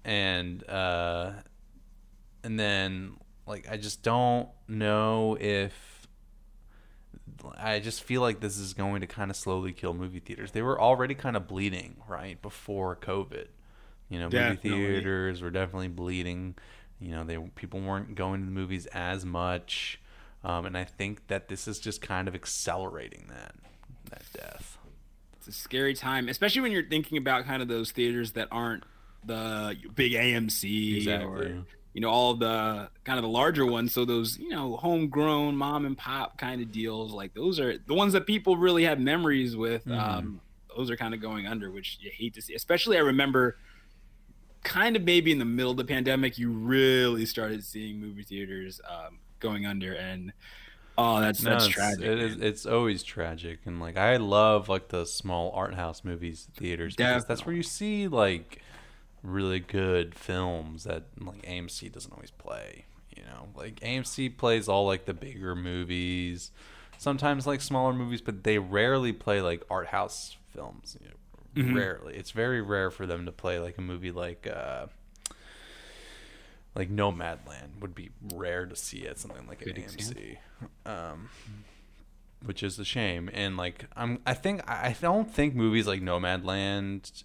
[0.06, 1.32] and uh,
[2.44, 3.18] and then
[3.48, 5.99] like I just don't know if
[7.58, 10.52] I just feel like this is going to kind of slowly kill movie theaters.
[10.52, 13.48] They were already kind of bleeding right before COVID.
[14.10, 14.72] You know, definitely.
[14.72, 16.56] movie theaters were definitely bleeding.
[17.00, 20.00] You know, they people weren't going to the movies as much.
[20.44, 23.56] Um, and I think that this is just kind of accelerating that
[24.10, 24.78] that death.
[25.38, 28.84] It's a scary time, especially when you're thinking about kind of those theaters that aren't
[29.26, 31.48] the big AMC exactly.
[31.48, 33.94] or you know all the kind of the larger ones.
[33.94, 37.94] So those you know homegrown mom and pop kind of deals, like those are the
[37.94, 39.86] ones that people really have memories with.
[39.86, 40.00] Mm-hmm.
[40.00, 40.42] Um,
[40.76, 42.54] those are kind of going under, which you hate to see.
[42.54, 43.58] Especially, I remember
[44.64, 48.80] kind of maybe in the middle of the pandemic, you really started seeing movie theaters
[48.90, 50.34] um, going under and
[50.98, 54.68] oh that's no, that's it's, tragic it is, it's always tragic and like i love
[54.68, 58.62] like the small art house movies theaters because that's where you see like
[59.24, 63.48] really good films that like amc doesn't always play you know?
[63.56, 66.52] Like amc plays all like the bigger movies
[66.98, 71.78] sometimes like smaller movies but they rarely play like art house films you know, mm-hmm.
[71.78, 72.16] rarely.
[72.16, 74.88] It's very rare for them to play like a movie like uh
[76.76, 80.38] like Nomadland would be rare to see at something like an AMC,
[80.86, 81.30] um,
[82.46, 83.30] which is a shame.
[83.34, 87.24] And like I'm, I think I don't think movies like Nomadland,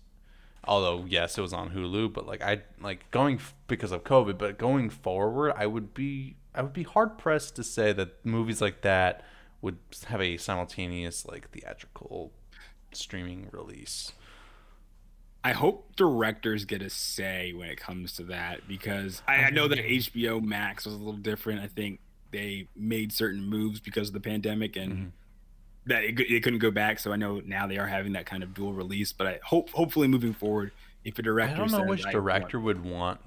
[0.67, 4.59] although yes, it was on Hulu, but like I like going because of COVID, but
[4.59, 8.83] going forward, I would be I would be hard pressed to say that movies like
[8.83, 9.23] that
[9.61, 12.33] would have a simultaneous like theatrical
[12.93, 14.13] streaming release.
[15.43, 19.69] I hope directors get a say when it comes to that because I, I, know
[19.69, 21.61] that HBO Max was a little different.
[21.61, 22.01] I think
[22.31, 25.07] they made certain moves because of the pandemic and mm-hmm.
[25.87, 26.99] That it, it, couldn't go back.
[26.99, 29.13] So I know now they are having that kind of dual release.
[29.13, 30.73] But I hope, hopefully, moving forward,
[31.05, 33.21] if a director, I don't know which director want, would want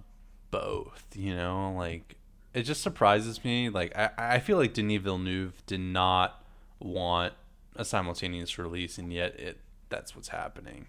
[0.52, 1.06] both.
[1.16, 2.16] You know, like
[2.54, 3.70] it just surprises me.
[3.70, 6.44] Like I, I feel like Denis Villeneuve did not
[6.80, 7.34] want
[7.76, 10.88] a simultaneous release, and yet it that's what's happening.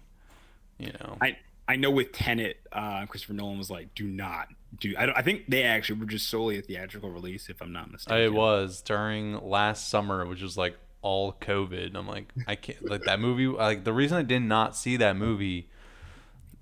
[0.77, 4.47] You know, I I know with Tenet, uh, Christopher Nolan was like, "Do not
[4.79, 7.71] do." I, don't, I think they actually were just solely a theatrical release, if I'm
[7.71, 8.19] not mistaken.
[8.23, 11.95] it was during last summer, which was like all COVID.
[11.95, 13.47] I'm like, I can't like that movie.
[13.47, 15.69] Like the reason I did not see that movie,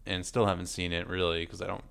[0.06, 1.84] and still haven't seen it really because I don't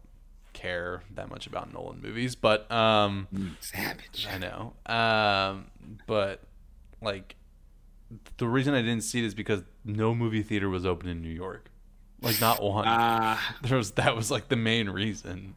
[0.52, 2.34] care that much about Nolan movies.
[2.34, 3.28] But um,
[3.60, 4.26] savage.
[4.30, 4.72] I know.
[4.86, 5.66] Um,
[6.06, 6.42] but
[7.02, 7.36] like
[8.38, 11.30] the reason I didn't see it is because no movie theater was open in New
[11.30, 11.70] York.
[12.22, 12.84] Like not one.
[12.86, 15.54] Ah, there was that was like the main reason.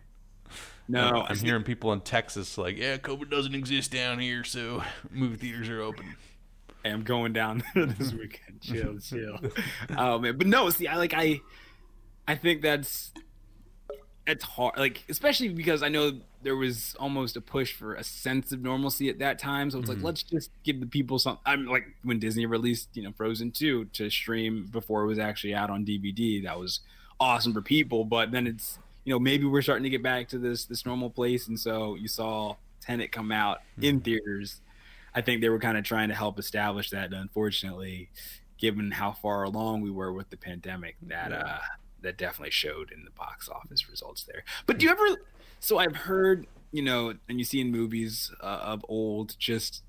[0.87, 1.25] no.
[1.27, 5.69] I'm hearing people in Texas like, yeah, COVID doesn't exist down here, so movie theaters
[5.69, 6.15] are open.
[6.85, 8.59] I'm going down this weekend.
[8.61, 9.39] Chill, chill.
[9.97, 10.69] oh man, but no.
[10.69, 11.41] See, I like I,
[12.27, 13.11] I think that's
[14.27, 14.77] it's hard.
[14.77, 19.09] Like especially because I know there was almost a push for a sense of normalcy
[19.09, 19.71] at that time.
[19.71, 19.95] So it's Mhm.
[19.95, 21.39] like let's just give the people some.
[21.45, 25.55] I'm like when Disney released you know Frozen two to stream before it was actually
[25.55, 26.43] out on DVD.
[26.43, 26.81] That was
[27.19, 28.05] awesome for people.
[28.05, 31.09] But then it's you know maybe we're starting to get back to this this normal
[31.09, 34.61] place, and so you saw Tenet come out in theaters.
[35.19, 37.05] I think they were kind of trying to help establish that.
[37.07, 38.09] And unfortunately,
[38.57, 41.39] given how far along we were with the pandemic, that Yeah.
[41.39, 41.59] uh,
[42.01, 44.45] that definitely showed in the box office results there.
[44.65, 45.03] But do you ever?
[45.59, 49.83] So I've heard, you know, and you see in movies uh, of old, just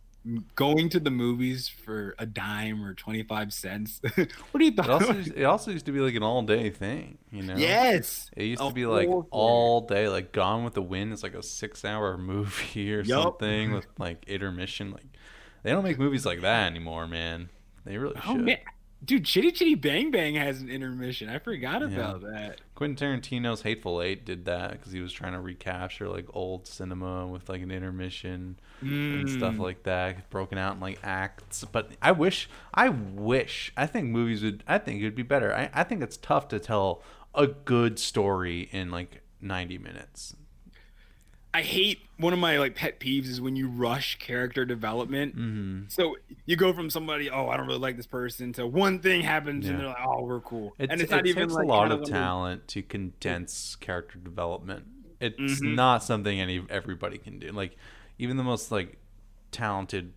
[0.54, 4.00] going to the movies for a dime or twenty five cents.
[4.14, 4.28] what
[4.58, 5.16] do you It also thought?
[5.16, 7.56] used, it also used to be like an all day thing, you know.
[7.56, 11.34] yes, It used to be like all day, like Gone with the Wind is like
[11.34, 13.22] a six hour movie or Yup.
[13.22, 14.90] something with like intermission.
[14.92, 15.06] Like
[15.62, 17.48] they don't make movies like that anymore, man.
[17.84, 18.44] They really Oh should.
[18.44, 18.58] man,
[19.04, 21.28] dude, Chitty Chitty Bang Bang has an intermission.
[21.30, 21.88] I forgot Yeah.
[21.88, 22.60] about that.
[22.80, 27.26] Quentin Tarantino's Hateful Eight did that because he was trying to recapture like old cinema
[27.26, 29.58] with like an intermission and stuff Mm.
[29.58, 31.62] like that, broken out in like acts.
[31.70, 35.54] But I wish, I wish, I think movies would, I think it would be better.
[35.54, 37.02] I, I think it's tough to tell
[37.34, 40.34] a good story in like 90 minutes.
[41.52, 45.34] I hate one of my like pet peeves is when you rush character development.
[45.34, 49.00] hmm So you go from somebody, oh, I don't really like this person, to one
[49.00, 49.72] thing happens Yeah.
[49.72, 50.74] and they're like, oh, we're cool.
[50.78, 54.18] It, and it's it not even takes like a lot of talent to condense character
[54.18, 54.86] development.
[55.18, 55.74] It's Mhm.
[55.74, 57.48] not something any everybody can do.
[57.50, 57.76] Like
[58.18, 58.98] even the most like
[59.50, 60.12] talented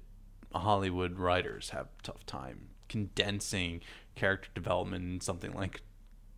[0.54, 3.82] Hollywood writers have a tough time condensing
[4.13, 5.82] character development in something like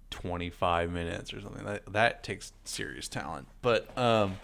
[0.09, 1.65] 25 minutes or something.
[1.65, 3.47] That that takes serious talent.
[3.61, 4.37] But um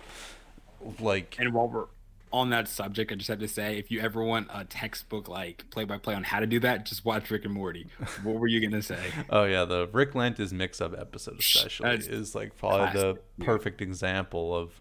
[1.00, 1.86] like And while we're
[2.34, 5.70] on that subject, I just have to say, if you ever want a textbook like
[5.70, 7.88] play by play on how to do that, just watch Rick and Morty.
[8.24, 9.00] what were you gonna say?
[9.30, 13.46] Oh yeah, the Ricklantis mix-up episode especially That's is like probably the classic, yeah.
[13.46, 14.72] perfect example of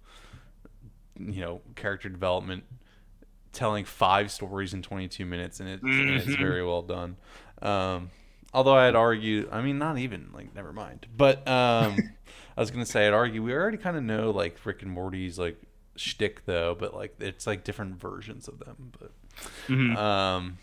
[1.19, 2.65] you know character development,
[3.53, 6.39] telling five stories in 22 minutes, and, it, and it's Mhm.
[6.39, 7.17] very well done.
[7.61, 8.11] Um,
[8.55, 11.97] although I'd argue, I mean, not even like never mind, but um,
[12.57, 15.37] I was gonna say I'd argue we already kind of know like Rick and Morty's
[15.39, 15.61] like
[16.01, 19.13] shtick though, but like it's like different versions of them, but.
[19.69, 19.97] Mhm.
[19.97, 20.59] Um,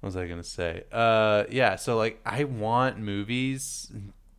[0.00, 0.84] what was I gonna say?
[0.92, 1.76] Uh, yeah.
[1.76, 3.90] So like, I want movies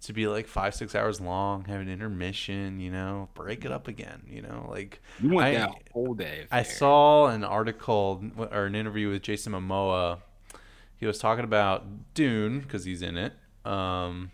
[0.01, 2.79] to be like five, six hours long, have an intermission.
[2.79, 4.21] You know, break it up again.
[4.29, 6.45] You know, like you want I- that whole day.
[6.51, 10.19] I saw an article or an interview with Jason Momoa.
[10.97, 13.33] He was talking about Dune because he's in it.
[13.65, 14.31] Um,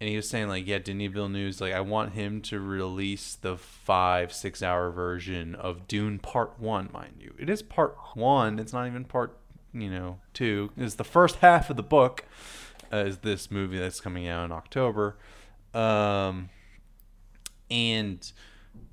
[0.00, 3.56] and he was saying like, yeah, Denis Villeneuve's like, I want him to release the
[3.56, 7.34] five, six hour version of Dune Part One, mind you.
[7.38, 8.58] It is Part One.
[8.58, 9.38] It's not even Part,
[9.72, 10.70] you know, two.
[10.76, 12.24] It's the first half of the book.
[12.92, 15.16] Uh, is this movie that's coming out in October?
[15.72, 16.50] Um,
[17.70, 18.30] and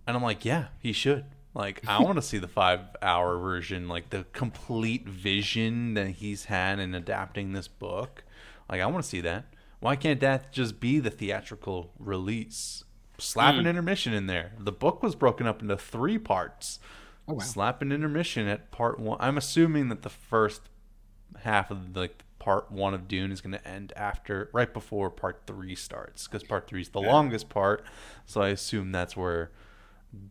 [0.07, 1.25] and I'm like, yeah, he should.
[1.53, 6.45] Like, I want to see the five hour version, like the complete vision that he's
[6.45, 8.23] had in adapting this book.
[8.69, 9.45] Like, I want to see that.
[9.83, 12.85] Why can't that just be the theatrical release?
[13.17, 13.69] Slap an Mm.
[13.71, 14.53] intermission in there.
[14.57, 16.79] The book was broken up into three parts.
[17.27, 17.39] Oh, wow.
[17.39, 19.17] Slap an intermission at part one.
[19.19, 20.61] I'm assuming that the first
[21.41, 25.09] half of the like, part one of Dune is going to end after, right before
[25.09, 27.07] part three starts, because part three is the Yeah.
[27.11, 27.83] longest part.
[28.25, 29.51] So I assume that's where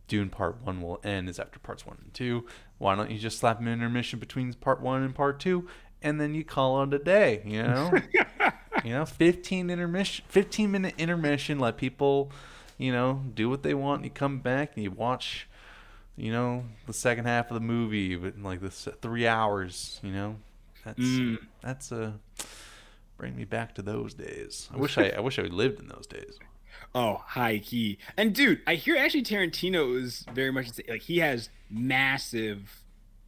[0.07, 2.47] Dune Part One will end is after parts one and two.
[2.79, 5.67] Why don't you just slap an intermission between part one and part two,
[6.01, 7.41] and then you call it a day?
[7.45, 7.91] You know,
[8.83, 11.59] you know, fifteen intermission, fifteen minute intermission.
[11.59, 12.31] Let people,
[12.77, 13.97] you know, do what they want.
[13.99, 15.47] And you come back and you watch,
[16.15, 19.99] you know, the second half of the movie, but in like this three hours.
[20.03, 20.35] You know,
[20.85, 21.37] that's Mm.
[21.61, 22.19] that's a
[23.17, 24.69] bring me back to those days.
[24.73, 26.37] I wish I I wish I lived in those days.
[26.95, 27.97] Oh, high key.
[28.17, 32.83] And dude, I hear actually Tarantino is very much like he has massive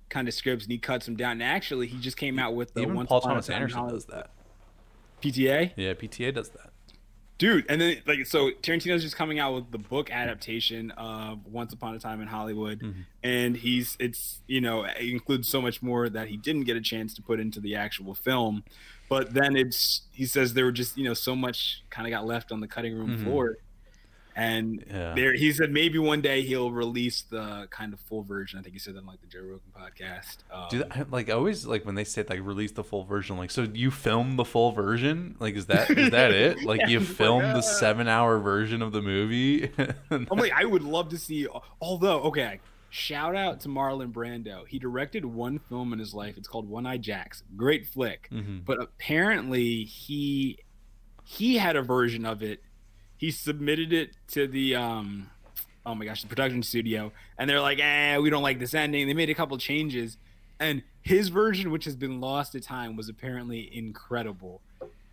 [0.09, 1.33] kind of scripts and he cuts them down.
[1.33, 4.29] And actually, he just came out with the Even Once Paul Thomas Anderson does that.
[5.25, 5.71] PTA.
[5.75, 6.69] Yeah, PTA does that.
[7.37, 11.73] dude and then like so tarantino's just coming out with the book adaptation of once
[11.73, 13.01] upon a time in hollywood Mm-hmm.
[13.23, 16.81] and he's it's you know it includes so much more that he didn't get a
[16.81, 18.63] chance to put into the actual film
[19.09, 22.25] but then it's he says there were just you know so much kind of got
[22.25, 23.23] left on the cutting room Mhm.
[23.25, 23.57] floor
[24.35, 25.13] and Yeah.
[25.15, 28.73] there he said maybe one day he'll release the kind of full version i think
[28.73, 31.65] he said that on like the joe rogan podcast um, Do that, like I always
[31.65, 33.37] like when they say like release the full version.
[33.37, 35.35] Like, so you film the full version?
[35.39, 36.63] Like, is that is that it?
[36.65, 39.71] Like, Yeah, you like, filmed the seven hour version of the movie?
[40.11, 41.47] I'm like, I would love to see.
[41.81, 44.67] Although, okay, shout out to Marlon Brando.
[44.67, 46.37] He directed one film in his life.
[46.37, 47.43] It's called One-Eyed Jacks.
[47.55, 48.29] Great flick.
[48.31, 48.63] Mhm.
[48.65, 50.59] But apparently, he
[51.23, 52.61] he had a version of it.
[53.17, 55.29] He submitted it to the um,
[55.85, 59.07] oh my gosh, the production studio, and they're like, eh, we don't like this ending.
[59.07, 60.17] They made a couple changes,
[60.59, 64.61] and his version, which has been lost to time, was apparently incredible.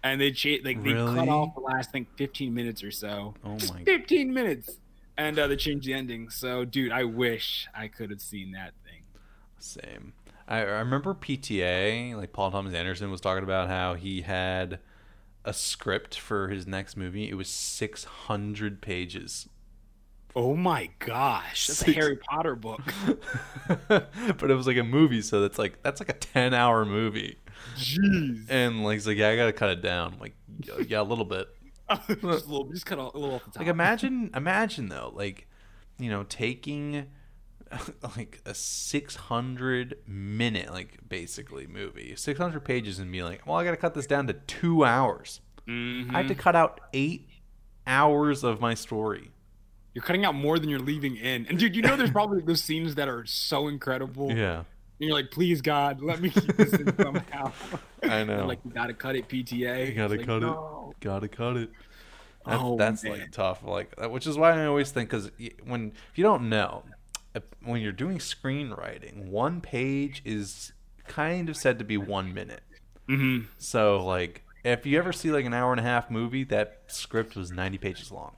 [0.04, 1.14] And they cha- like they Really?
[1.14, 3.34] cut off the last, think, 15 minutes or so.
[3.44, 4.78] Oh Just my- 15 minutes.
[5.16, 6.28] And uh, they changed the ending.
[6.30, 9.02] So, dude, I wish I could have seen that thing.
[9.60, 10.14] Same.
[10.48, 14.80] I, I remember PTA, like Paul Thomas Anderson was talking about how he had
[15.44, 17.28] a script for his next movie.
[17.28, 19.48] It was 600 pages.
[20.34, 22.80] Oh my gosh, that's a Harry Potter book.
[23.88, 27.38] but it was like a movie, so that's like that's like a 10 hour movie.
[27.76, 30.14] Jeez, And like he's like, yeah, I gotta cut it down.
[30.14, 31.48] I'm like, yeah, yeah, a little bit.
[32.08, 33.60] just a little, just cut a little off the top.
[33.60, 35.48] Like imagine, imagine though, like
[35.98, 37.06] you know, taking
[38.16, 43.76] like a 600 minute, like basically movie, 600 pages, and being like, well, I gotta
[43.76, 45.40] cut this down to two hours.
[45.68, 46.12] Mhm.
[46.14, 47.28] I have to cut out eight
[47.86, 49.30] hours of my story.
[49.94, 51.46] You're cutting out more than you're leaving in.
[51.48, 54.32] And dude, you know, there's probably those scenes that are so incredible.
[54.32, 54.64] Yeah, And
[55.00, 57.52] you're like, please God, let me keep this in somehow.
[58.02, 58.46] I know.
[58.46, 59.88] like you gotta cut it, PTA.
[59.88, 60.94] You gotta It's like, cut no.
[60.98, 61.04] it.
[61.04, 61.70] Gotta cut it.
[62.44, 63.62] That's, Oh, that's like tough.
[63.62, 65.30] Like, which is why I always think because
[65.64, 66.82] when if you don't know,
[67.64, 70.72] when you're doing screenwriting, one page is
[71.06, 72.62] kind of said to be one minute.
[73.08, 73.46] Mhm.
[73.58, 77.34] So like, if you ever see like an hour and a half movie, that script
[77.36, 78.36] was 90 pages long.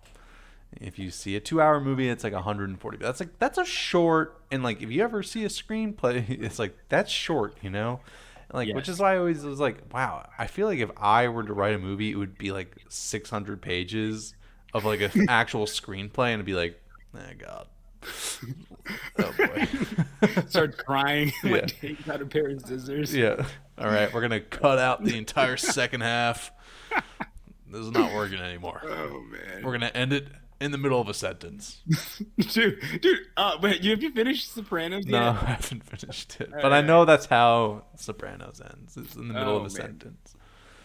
[0.81, 2.99] If you see a two-hour movie, it's like 140.
[2.99, 4.43] That's like that's a short.
[4.51, 8.01] And like, if you ever see a screenplay, it's like that's short, you know.
[8.53, 10.29] Like, which is why I always was like, wow.
[10.39, 13.61] I feel like if I were to write a movie, it would be like 600
[13.63, 14.35] pages
[14.73, 16.81] of like an actual screenplay, and it'd be like,
[17.15, 17.67] oh god,
[19.19, 19.69] oh boy.
[20.49, 21.51] Starts crying, Yeah.
[21.53, 23.15] like takes out a pair of scissors.
[23.15, 23.45] Yeah.
[23.79, 26.53] All right, we're gonna cut out the entire second half.
[27.71, 28.81] This is not working anymore.
[28.85, 29.65] Oh man.
[29.65, 30.29] We're gonna end it
[30.61, 31.83] in the middle of a sentence.
[32.39, 33.19] dude, dude.
[33.37, 37.05] Uh, wait, you have you finished Sopranos No, I haven't finished it, but I know
[37.05, 38.97] that's how Sopranos ends.
[38.97, 39.71] It's in the middle Oh, of a man.
[39.71, 40.35] sentence.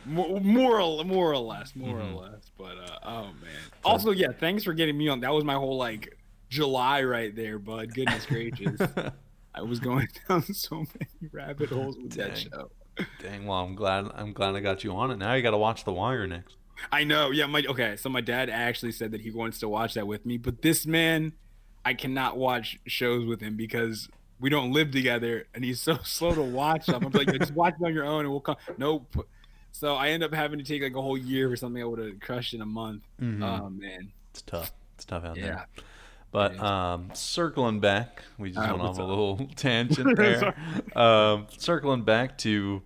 [0.06, 2.14] More, more, or, more or less, more Mhm.
[2.16, 2.50] or less.
[2.58, 3.60] But uh, oh man.
[3.84, 5.20] Also, yeah, thanks for getting me on.
[5.20, 6.18] That was my whole like
[6.50, 7.94] July right there, bud.
[7.94, 8.80] Goodness gracious,
[9.56, 12.72] I was going down so many rabbit holes with that show.
[13.22, 15.18] Dang, well, I'm glad I'm glad I got you on it.
[15.18, 16.56] Now you got to watch The Wire next.
[16.92, 17.30] I know.
[17.32, 17.96] Yeah, my okay.
[17.98, 20.86] So my dad actually said that he wants to watch that with me, but this
[20.86, 21.34] man,
[21.86, 24.10] I cannot watch shows with him because
[24.40, 27.04] we don't live together, and he's so slow to watch them.
[27.06, 28.56] I'm like, just watch it on your own, and we'll come.
[28.78, 29.28] Nope.
[29.72, 32.00] So I end up having to take like a whole year for something I would
[32.00, 33.04] have crushed in a month.
[33.22, 33.44] Mhm.
[33.44, 34.12] Oh man.
[34.32, 34.72] It's tough.
[34.96, 35.44] It's tough out Yeah.
[35.46, 35.66] there.
[36.32, 40.54] But um, circling back, we just Uh, went off a little tangent there.
[40.96, 42.84] um, circling back to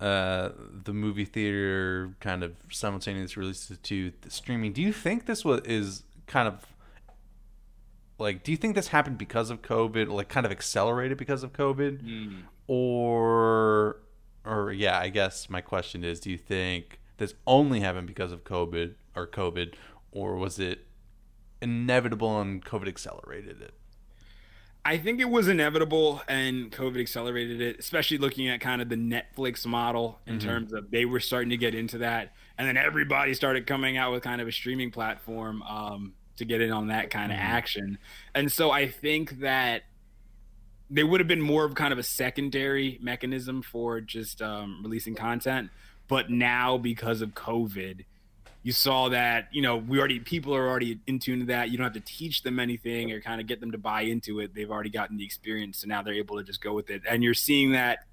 [0.00, 0.50] uh,
[0.84, 4.72] the movie theater kind of simultaneous release to the streaming.
[4.72, 6.66] Do you think this was is kind of
[8.18, 8.42] like?
[8.44, 10.08] Do you think this happened because of COVID?
[10.08, 12.42] Like, kind of accelerated because of COVID, Mm.
[12.66, 14.00] or
[14.44, 14.98] or yeah?
[14.98, 19.26] I guess my question is: Do you think this only happened because of COVID or
[19.26, 19.74] COVID,
[20.10, 20.86] or was it
[21.62, 23.74] inevitable and COVID accelerated it?
[24.84, 28.96] I think it was inevitable and COVID accelerated it, especially looking at kind of the
[28.96, 30.42] Netflix model in Mhm.
[30.42, 32.34] terms of they were starting to get into that.
[32.58, 36.60] And then everybody started coming out with kind of a streaming platform um, to get
[36.60, 37.42] in on that kind of Mhm.
[37.42, 37.98] action.
[38.34, 39.84] And so I think that
[40.90, 45.14] they would have been more of kind of a secondary mechanism for just um, releasing
[45.14, 45.70] content.
[46.08, 48.04] But now, because of COVID,
[48.62, 51.76] you saw that you know we already people are already in tune to that you
[51.76, 54.54] don't have to teach them anything or kind of get them to buy into it
[54.54, 57.22] they've already gotten the experience so now they're able to just go with it and
[57.22, 58.04] you're seeing that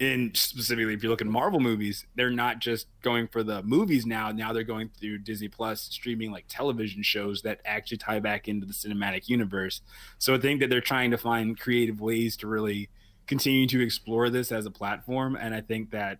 [0.00, 4.04] in specifically if you look at Marvel movies, they're not just going for the movies
[4.04, 4.32] now.
[4.32, 8.66] Now they're going through Disney Plus streaming like television shows that actually tie back into
[8.66, 9.82] the cinematic universe.
[10.18, 12.88] So I think that they're trying to find creative ways to really
[13.26, 15.36] continue to explore this as a platform.
[15.36, 16.18] And I think that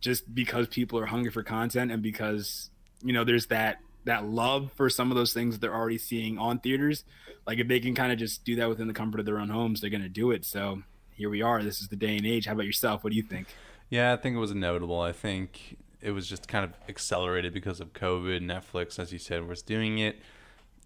[0.00, 2.70] just because people are hungry for content and because
[3.02, 6.38] you know there's that that love for some of those things that they're already seeing
[6.38, 7.04] on theaters,
[7.46, 9.50] like if they can kind of just do that within the comfort of their own
[9.50, 10.44] homes, they're going to do it.
[10.44, 11.62] So here we are.
[11.62, 12.46] This is the day and age.
[12.46, 13.02] How about yourself?
[13.02, 13.48] What do you think?
[13.90, 15.00] Yeah, I think it was inevitable.
[15.00, 18.40] I think it was just kind of accelerated because of COVID.
[18.42, 20.20] Netflix, as you said, was doing it.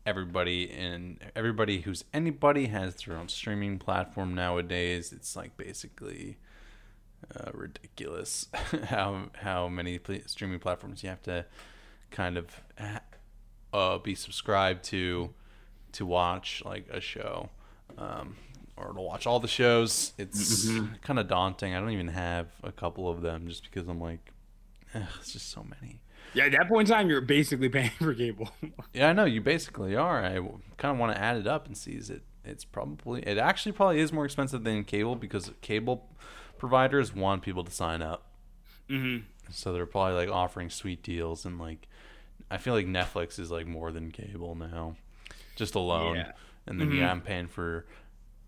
[0.06, 5.12] Everybody and everybody who's anybody has their own streaming platform nowadays.
[5.12, 6.38] It's like basically
[7.36, 8.48] uh, ridiculous
[8.84, 11.44] how how many streaming platforms you have to
[12.10, 12.60] kind of
[13.72, 15.30] uh, be subscribed to
[15.92, 17.50] to watch like a show.
[17.98, 18.36] Um,
[18.76, 20.12] or to watch all the shows.
[20.18, 20.94] It's mm-hmm.
[21.02, 21.74] kind of daunting.
[21.74, 24.32] I don't even have a couple of them just because I'm like,
[24.94, 26.00] it's just so many.
[26.34, 28.50] Yeah, at that point in time, you're basically paying for cable.
[28.94, 30.24] yeah, I know you basically are.
[30.24, 30.36] I
[30.76, 32.22] kind of want to add it up and see is it.
[32.44, 36.08] It's probably it actually probably is more expensive than cable because cable
[36.56, 38.30] providers want people to sign up.
[38.88, 39.24] Mm-hmm.
[39.50, 41.88] So they're probably like offering sweet deals and like
[42.50, 44.96] I feel like Netflix is like more than cable now,
[45.56, 46.16] just alone.
[46.16, 46.32] Yeah.
[46.66, 46.98] And then mm-hmm.
[46.98, 47.86] yeah, I'm paying for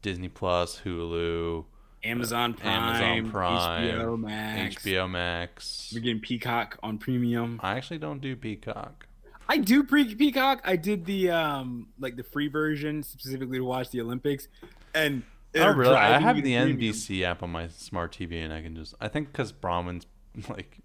[0.03, 1.65] Disney Plus, Hulu,
[2.05, 5.93] Amazon Prime, Amazon Prime, HBO Max, HBO Max.
[5.95, 7.61] We're getting Peacock on premium.
[7.63, 9.07] I actually don't do Peacock.
[9.49, 10.61] I do pre Peacock.
[10.65, 14.49] I did the um like the free version specifically to watch the Olympics,
[14.95, 15.23] and
[15.57, 15.95] oh really?
[15.95, 16.79] I have the premium.
[16.79, 20.07] NBC app on my smart TV, and I can just I think because Brahman's
[20.49, 20.79] like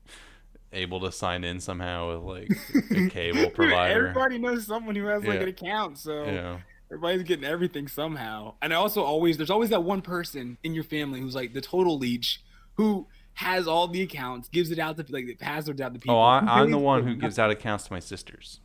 [0.74, 4.07] able to sign in somehow with like a cable provider.
[4.07, 5.43] Everybody knows someone who has like yeah.
[5.43, 6.57] an account, so yeah.
[6.89, 8.53] Everybody's getting everything somehow.
[8.61, 11.61] And I also always there's always that one person in your family who's like the
[11.61, 12.41] total leech
[12.76, 13.07] who
[13.38, 16.15] has all the accounts, gives it out to like the passwords out to oh, people.
[16.15, 18.61] Oh, I, am the one who gives out accounts to my sisters.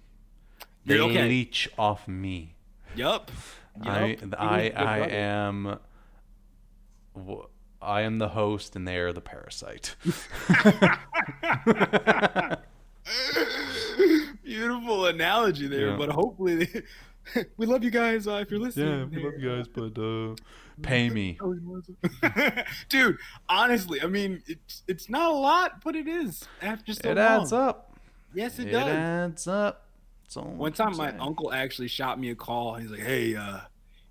[0.87, 1.29] They okay.
[1.29, 2.57] leech off me.
[2.95, 3.31] Yup.
[3.83, 5.79] I I I am
[7.83, 9.97] I am the host and they are the parasite.
[14.45, 15.97] Beautiful analogy there, yeah.
[15.97, 16.83] but hopefully they,
[17.57, 19.11] we love you guys uh, if you're listening.
[19.13, 20.35] Yeah, we love you guys, but uh,
[20.83, 21.39] pay me,
[22.89, 23.19] dude.
[23.49, 27.53] Honestly, I mean, it's it's not a lot, but it is after so It adds
[27.53, 27.97] up.
[28.35, 28.89] Yes, it, it does.
[28.89, 29.87] It adds up.
[30.35, 32.77] One time, my uncle actually shot me a call.
[32.77, 33.61] He's like, "Hey, uh,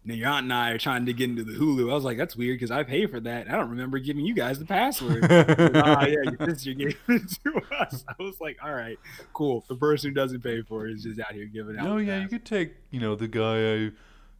[0.06, 1.91] know, your aunt and I are trying to get into the Hulu.
[1.91, 3.47] I was like, that's weird because I pay for that.
[3.47, 5.24] I don't remember giving you guys the password.
[5.30, 8.04] oh, yeah, your sister gave it to us.
[8.08, 8.97] I was like, all right,
[9.34, 9.64] cool.
[9.68, 11.86] The person who doesn't pay for it is just out here giving out.
[11.86, 13.91] No, yeah, you could take, you know, the guy I,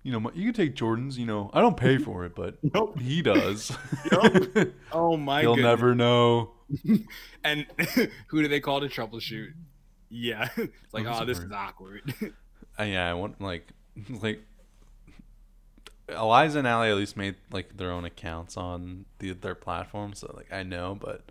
[0.04, 1.20] you know, you could take Jordan's.
[1.20, 3.00] You know, I don't pay for it, but nope.
[3.00, 3.72] he does.
[4.12, 4.74] Yep.
[4.92, 5.42] Oh my!
[5.42, 5.70] He'll goodness.
[5.70, 6.52] never know.
[7.44, 7.68] and
[8.28, 9.54] who do they call to troubleshoot?
[10.10, 12.14] Yeah, it's like, oh, this is awkward.
[12.80, 13.68] uh, yeah, I want like,
[14.10, 14.42] like
[16.12, 20.34] Eliza and Allie at least made like their own accounts on the, their platform, so
[20.36, 21.24] like I know, but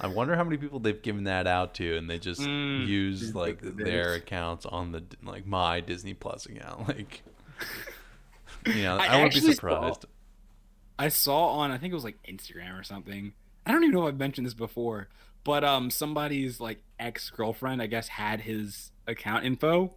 [0.00, 3.34] I wonder how many people they've given that out to, and they just mm, use
[3.34, 6.88] like their accounts on the like my Disney Plus account.
[8.64, 10.02] Like, you know, I, I wouldn't be surprised.
[10.02, 10.08] Saw,
[10.98, 13.32] I saw on I think it was like Instagram or something.
[13.64, 15.08] I don't even know if I've mentioned this before,
[15.44, 19.94] but um, somebody's like ex girlfriend, I guess, had his account info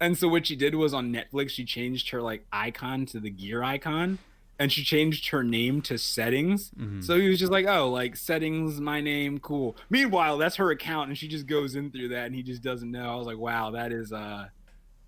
[0.00, 3.30] and so what she did was on Netflix, she changed her like icon to the
[3.30, 4.18] gear icon,
[4.58, 6.70] and she changed her name to settings.
[6.70, 7.00] Mm-hmm.
[7.00, 11.08] So he was just like, "Oh, like settings, my name, cool." Meanwhile, that's her account,
[11.08, 13.12] and she just goes in through that, and he just doesn't know.
[13.12, 14.48] I was like, "Wow, that is uh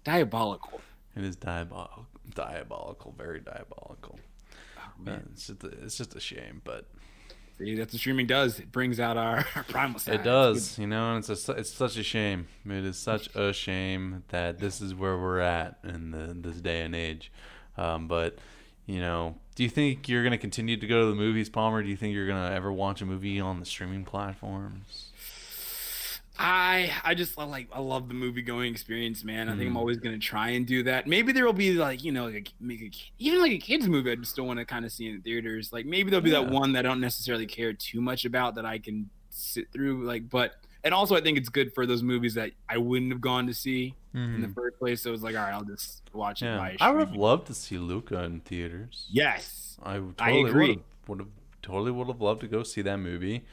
[0.04, 0.80] diabolical."
[1.16, 4.18] It is diabolical, diabolical, very diabolical.
[4.78, 5.28] Oh, man.
[5.32, 6.86] It's just a, it's just a shame, but
[7.60, 8.58] See, that's what streaming does.
[8.58, 10.14] It brings out our, our primal side.
[10.14, 12.46] It does, you know, and it's a, it's such a shame.
[12.64, 16.80] It is such a shame that this is where we're at in the, this day
[16.80, 17.30] and age.
[17.76, 18.38] Um, but
[18.86, 21.82] you know, do you think you're gonna continue to go to the movies, Palmer?
[21.82, 25.09] Do you think you're gonna ever watch a movie on the streaming platforms?
[26.42, 29.50] I I just like I love the movie going experience, man.
[29.50, 29.58] I mm.
[29.58, 29.76] think I'm hmm.
[29.76, 31.06] always gonna try and do that.
[31.06, 34.10] Maybe there will be like you know like make a, even like a kids movie.
[34.10, 35.70] I just still want to kind of see in theaters.
[35.70, 36.40] Like maybe there'll be yeah.
[36.40, 40.06] that one that I don't necessarily care too much about that I can sit through.
[40.06, 43.20] Like, but and also I think it's good for those movies that I wouldn't have
[43.20, 44.34] gone to see mm.
[44.34, 44.54] in the hmm.
[44.54, 45.02] first place.
[45.02, 46.64] So it was like, all right, I'll just watch yeah.
[46.68, 46.80] it.
[46.80, 49.08] I would have loved to see Luca in theaters.
[49.10, 50.14] Yes, I totally
[50.44, 50.80] I agree.
[51.06, 51.28] Would have
[51.60, 53.44] totally would have loved to go see that movie.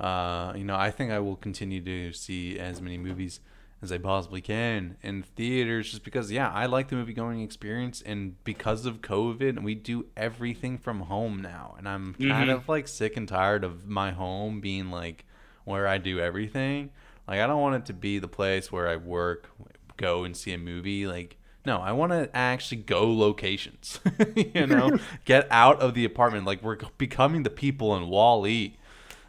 [0.00, 3.40] Uh, you know, I think I will continue to see as many movies
[3.82, 8.02] as I possibly can in theaters just because yeah, I like the movie going experience
[8.02, 12.54] and because of COVID we do everything from home now and I'm kind Mhm.
[12.54, 15.24] of like sick and tired of my home being like
[15.64, 16.90] where I do everything.
[17.28, 19.48] Like I don't want it to be the place where I work,
[19.96, 24.00] go and see a movie like no, I want to actually go locations.
[24.36, 28.74] you know, get out of the apartment like we're becoming the people in Wall-E.
[28.76, 28.78] Uh,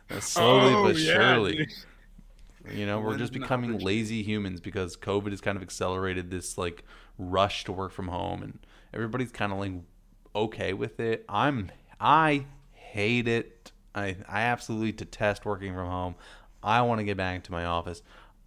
[0.20, 1.56] Slowly Oh, but yeah, surely.
[1.56, 1.68] dude.
[2.74, 6.84] You know, we're just becoming lazy humans because COVID has kind of accelerated this like
[7.18, 8.60] rush to work from home and
[8.94, 9.74] everybody's kind of like
[10.36, 11.26] okay with it.
[11.30, 13.72] I'm I hate it.
[13.96, 16.16] I I absolutely detest working from home.
[16.62, 18.02] I want to get back to my office.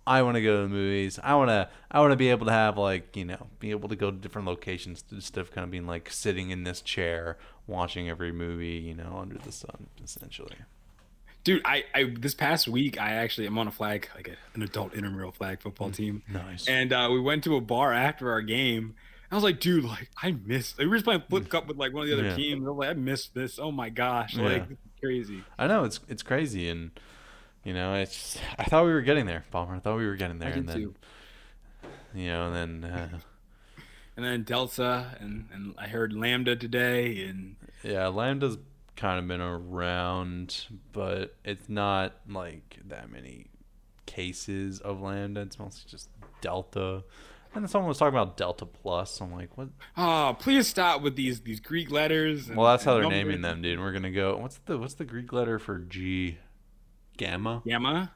[0.06, 1.18] I want to go to the movies.
[1.22, 3.88] I want to I want to be able to have like, you know, be able
[3.88, 7.38] to go to different locations instead of kind of being like sitting in this chair
[7.66, 10.56] watching every movie, you know, under the sun essentially.
[11.45, 14.62] Dude, I, I this past week I actually am on a flag like a, an
[14.62, 16.68] adult intramural flag football team, Nice.
[16.68, 18.95] and uh, we went to a bar after our game.
[19.30, 20.78] I was like, dude, like I missed.
[20.78, 22.36] Like, we were just playing flip cup with like one of the other Yeah.
[22.36, 22.64] teams.
[22.66, 23.59] I was like, I missed this.
[23.59, 24.45] Oh my gosh, Yeah.
[24.45, 24.64] like
[25.01, 25.43] crazy.
[25.59, 26.90] I know it's it's crazy, and
[27.64, 28.34] you know, it's.
[28.34, 29.74] Just, I thought we were getting there, Palmer.
[29.74, 30.95] I thought we were getting there, and then, too.
[32.14, 33.09] you know, and then uh,
[34.16, 38.59] And then Delta, and and I heard Lambda today, and yeah, Lambda's
[38.97, 43.47] kind of been around, but it's not like that many
[44.07, 45.43] cases of Lambda.
[45.43, 46.09] It's mostly just
[46.40, 47.03] Delta.
[47.55, 49.20] And then someone was talking about Delta Plus.
[49.20, 49.68] I'm like, what?
[49.97, 52.49] oh, please stop with these these Greek letters.
[52.49, 53.24] And, Well, that's how they're numbers.
[53.24, 53.78] naming them, dude.
[53.78, 54.36] We're gonna go.
[54.38, 56.38] What's the what's the Greek letter for G?
[57.18, 57.62] Gamma.
[57.66, 58.12] Gamma,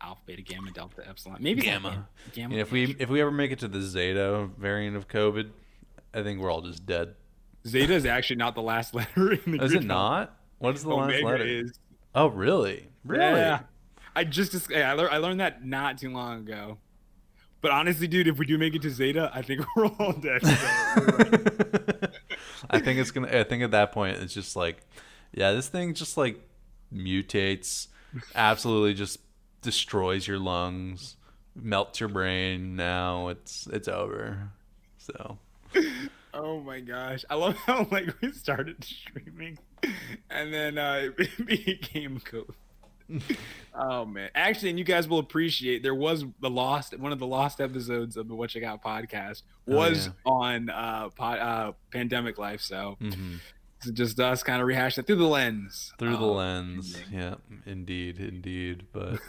[0.00, 1.38] Alpha, Beta, Gamma, Delta, Epsilon.
[1.40, 2.08] Maybe Gamma.
[2.32, 2.54] Gamma.
[2.54, 5.50] And if we if we ever make it to the Zeta variant of COVID,
[6.12, 7.14] I think we're all just dead.
[7.66, 9.62] Zeta is actually not the last letter in the grid.
[9.62, 10.36] Is it not?
[10.58, 11.46] What is the last Omega letter?
[11.46, 11.78] is.
[12.14, 12.88] Oh, really?
[13.04, 13.40] Really?
[13.40, 13.60] Yeah.
[14.16, 16.78] I just dis- yeah, I, lear- I learned that not too long ago.
[17.60, 20.40] But honestly, dude, if we do make it to Zeta, I think we're all dead.
[22.70, 23.28] I think it's gonna.
[23.28, 24.78] I think at that point, it's just like,
[25.32, 26.40] yeah, this thing just like
[26.94, 27.88] mutates,
[28.34, 29.18] absolutely just
[29.62, 31.16] destroys your lungs,
[31.54, 32.76] melts your brain.
[32.76, 34.50] Now it's it's over.
[34.98, 35.38] So
[36.34, 39.58] oh my gosh, I love how like we started streaming,
[40.30, 42.46] and then uh, it became cool.
[43.74, 47.26] oh man, actually, and you guys will appreciate there was the lost one of the
[47.26, 50.12] lost episodes of the Whatcha Got podcast Oh, was yeah.
[50.26, 53.38] on uh, pod, uh pandemic life, so mhm.
[53.78, 55.94] it's just us kind of rehashing it through the lens.
[55.98, 57.18] through the of lens, ending.
[57.18, 58.84] yeah, indeed, indeed.
[58.92, 59.20] But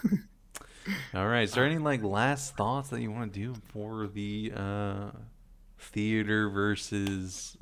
[1.13, 4.51] all right, is there any like last thoughts that you want to do for the
[4.55, 5.11] uh,
[5.80, 7.57] theater versus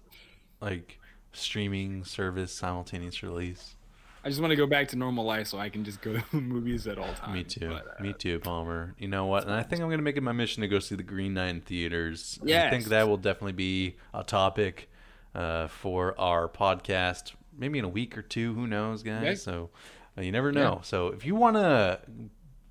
[0.62, 1.00] like
[1.34, 3.76] streaming service simultaneous release?
[4.24, 6.42] I just want to go back to normal life so I can just go to
[6.42, 7.34] movies at all times.
[7.34, 7.70] Me too.
[7.70, 8.94] But, uh, Me too, Palmer.
[8.98, 9.44] You know what?
[9.44, 11.38] And I think I'm going to make it my mission to go see the Green
[11.38, 12.38] in theaters.
[12.42, 14.90] And I think that will definitely be a topic
[15.34, 18.54] uh, for our podcast, maybe in a week or two.
[18.54, 19.24] Who knows, guys?
[19.24, 19.36] Okay.
[19.36, 19.70] So
[20.18, 20.82] uh, you never know.
[20.84, 22.00] So if you want to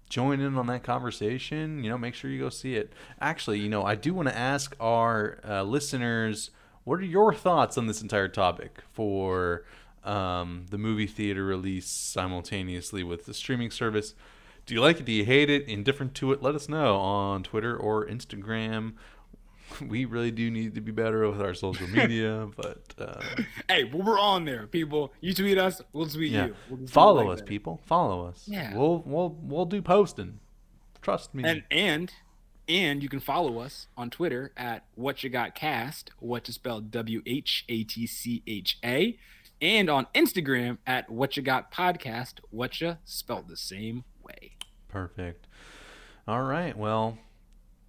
[0.08, 2.92] join in on that conversation, you know, make sure you go see it.
[3.20, 6.50] Actually, you know, I do want to ask our uh, listeners
[6.84, 9.64] what are your thoughts on this entire topic for
[10.04, 14.14] um, the movie theater release simultaneously with the streaming service?
[14.66, 15.04] Do you like it?
[15.04, 15.68] Do you hate it?
[15.68, 16.42] Indifferent to it?
[16.42, 18.92] Let us know on Twitter or Instagram.
[19.86, 23.20] We really do need to be better with our social media, but uh,
[23.68, 25.12] hey, we're on there, people.
[25.20, 26.54] You tweet us, we'll tweet yeah, you.
[26.68, 27.48] We'll just do it follow like us, that.
[27.48, 27.80] people.
[27.84, 28.44] Follow us.
[28.46, 28.74] Yeah.
[28.76, 30.38] we'll we'll we'll do posting.
[31.02, 31.44] Trust me.
[31.44, 32.12] And and
[32.68, 36.80] and you can follow us on Twitter at what you got cast, what to spell
[36.80, 39.18] W H A T C H A,
[39.60, 44.52] and on Instagram at what you got podcast, what you spelled the same way.
[44.88, 45.46] Perfect.
[46.26, 46.76] All right.
[46.76, 47.18] Well,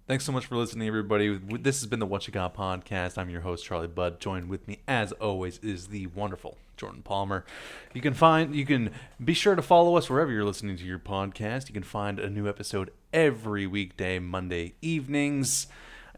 [0.08, 1.38] thanks so much for listening, everybody.
[1.60, 3.18] This has been the Whatcha Got podcast.
[3.18, 4.20] I'm your host, Charlie Budd.
[4.20, 7.44] Joined with me, as always, is the wonderful Jordan Palmer.
[7.92, 8.90] You can find, you can
[9.22, 11.68] be sure to follow us wherever you're listening to your podcast.
[11.68, 15.66] You can find a new episode every weekday, Monday evenings.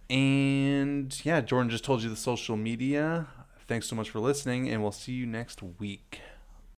[0.09, 3.27] And yeah, Jordan just told you the social media.
[3.67, 6.21] Thanks so much for listening, and we'll see you next week.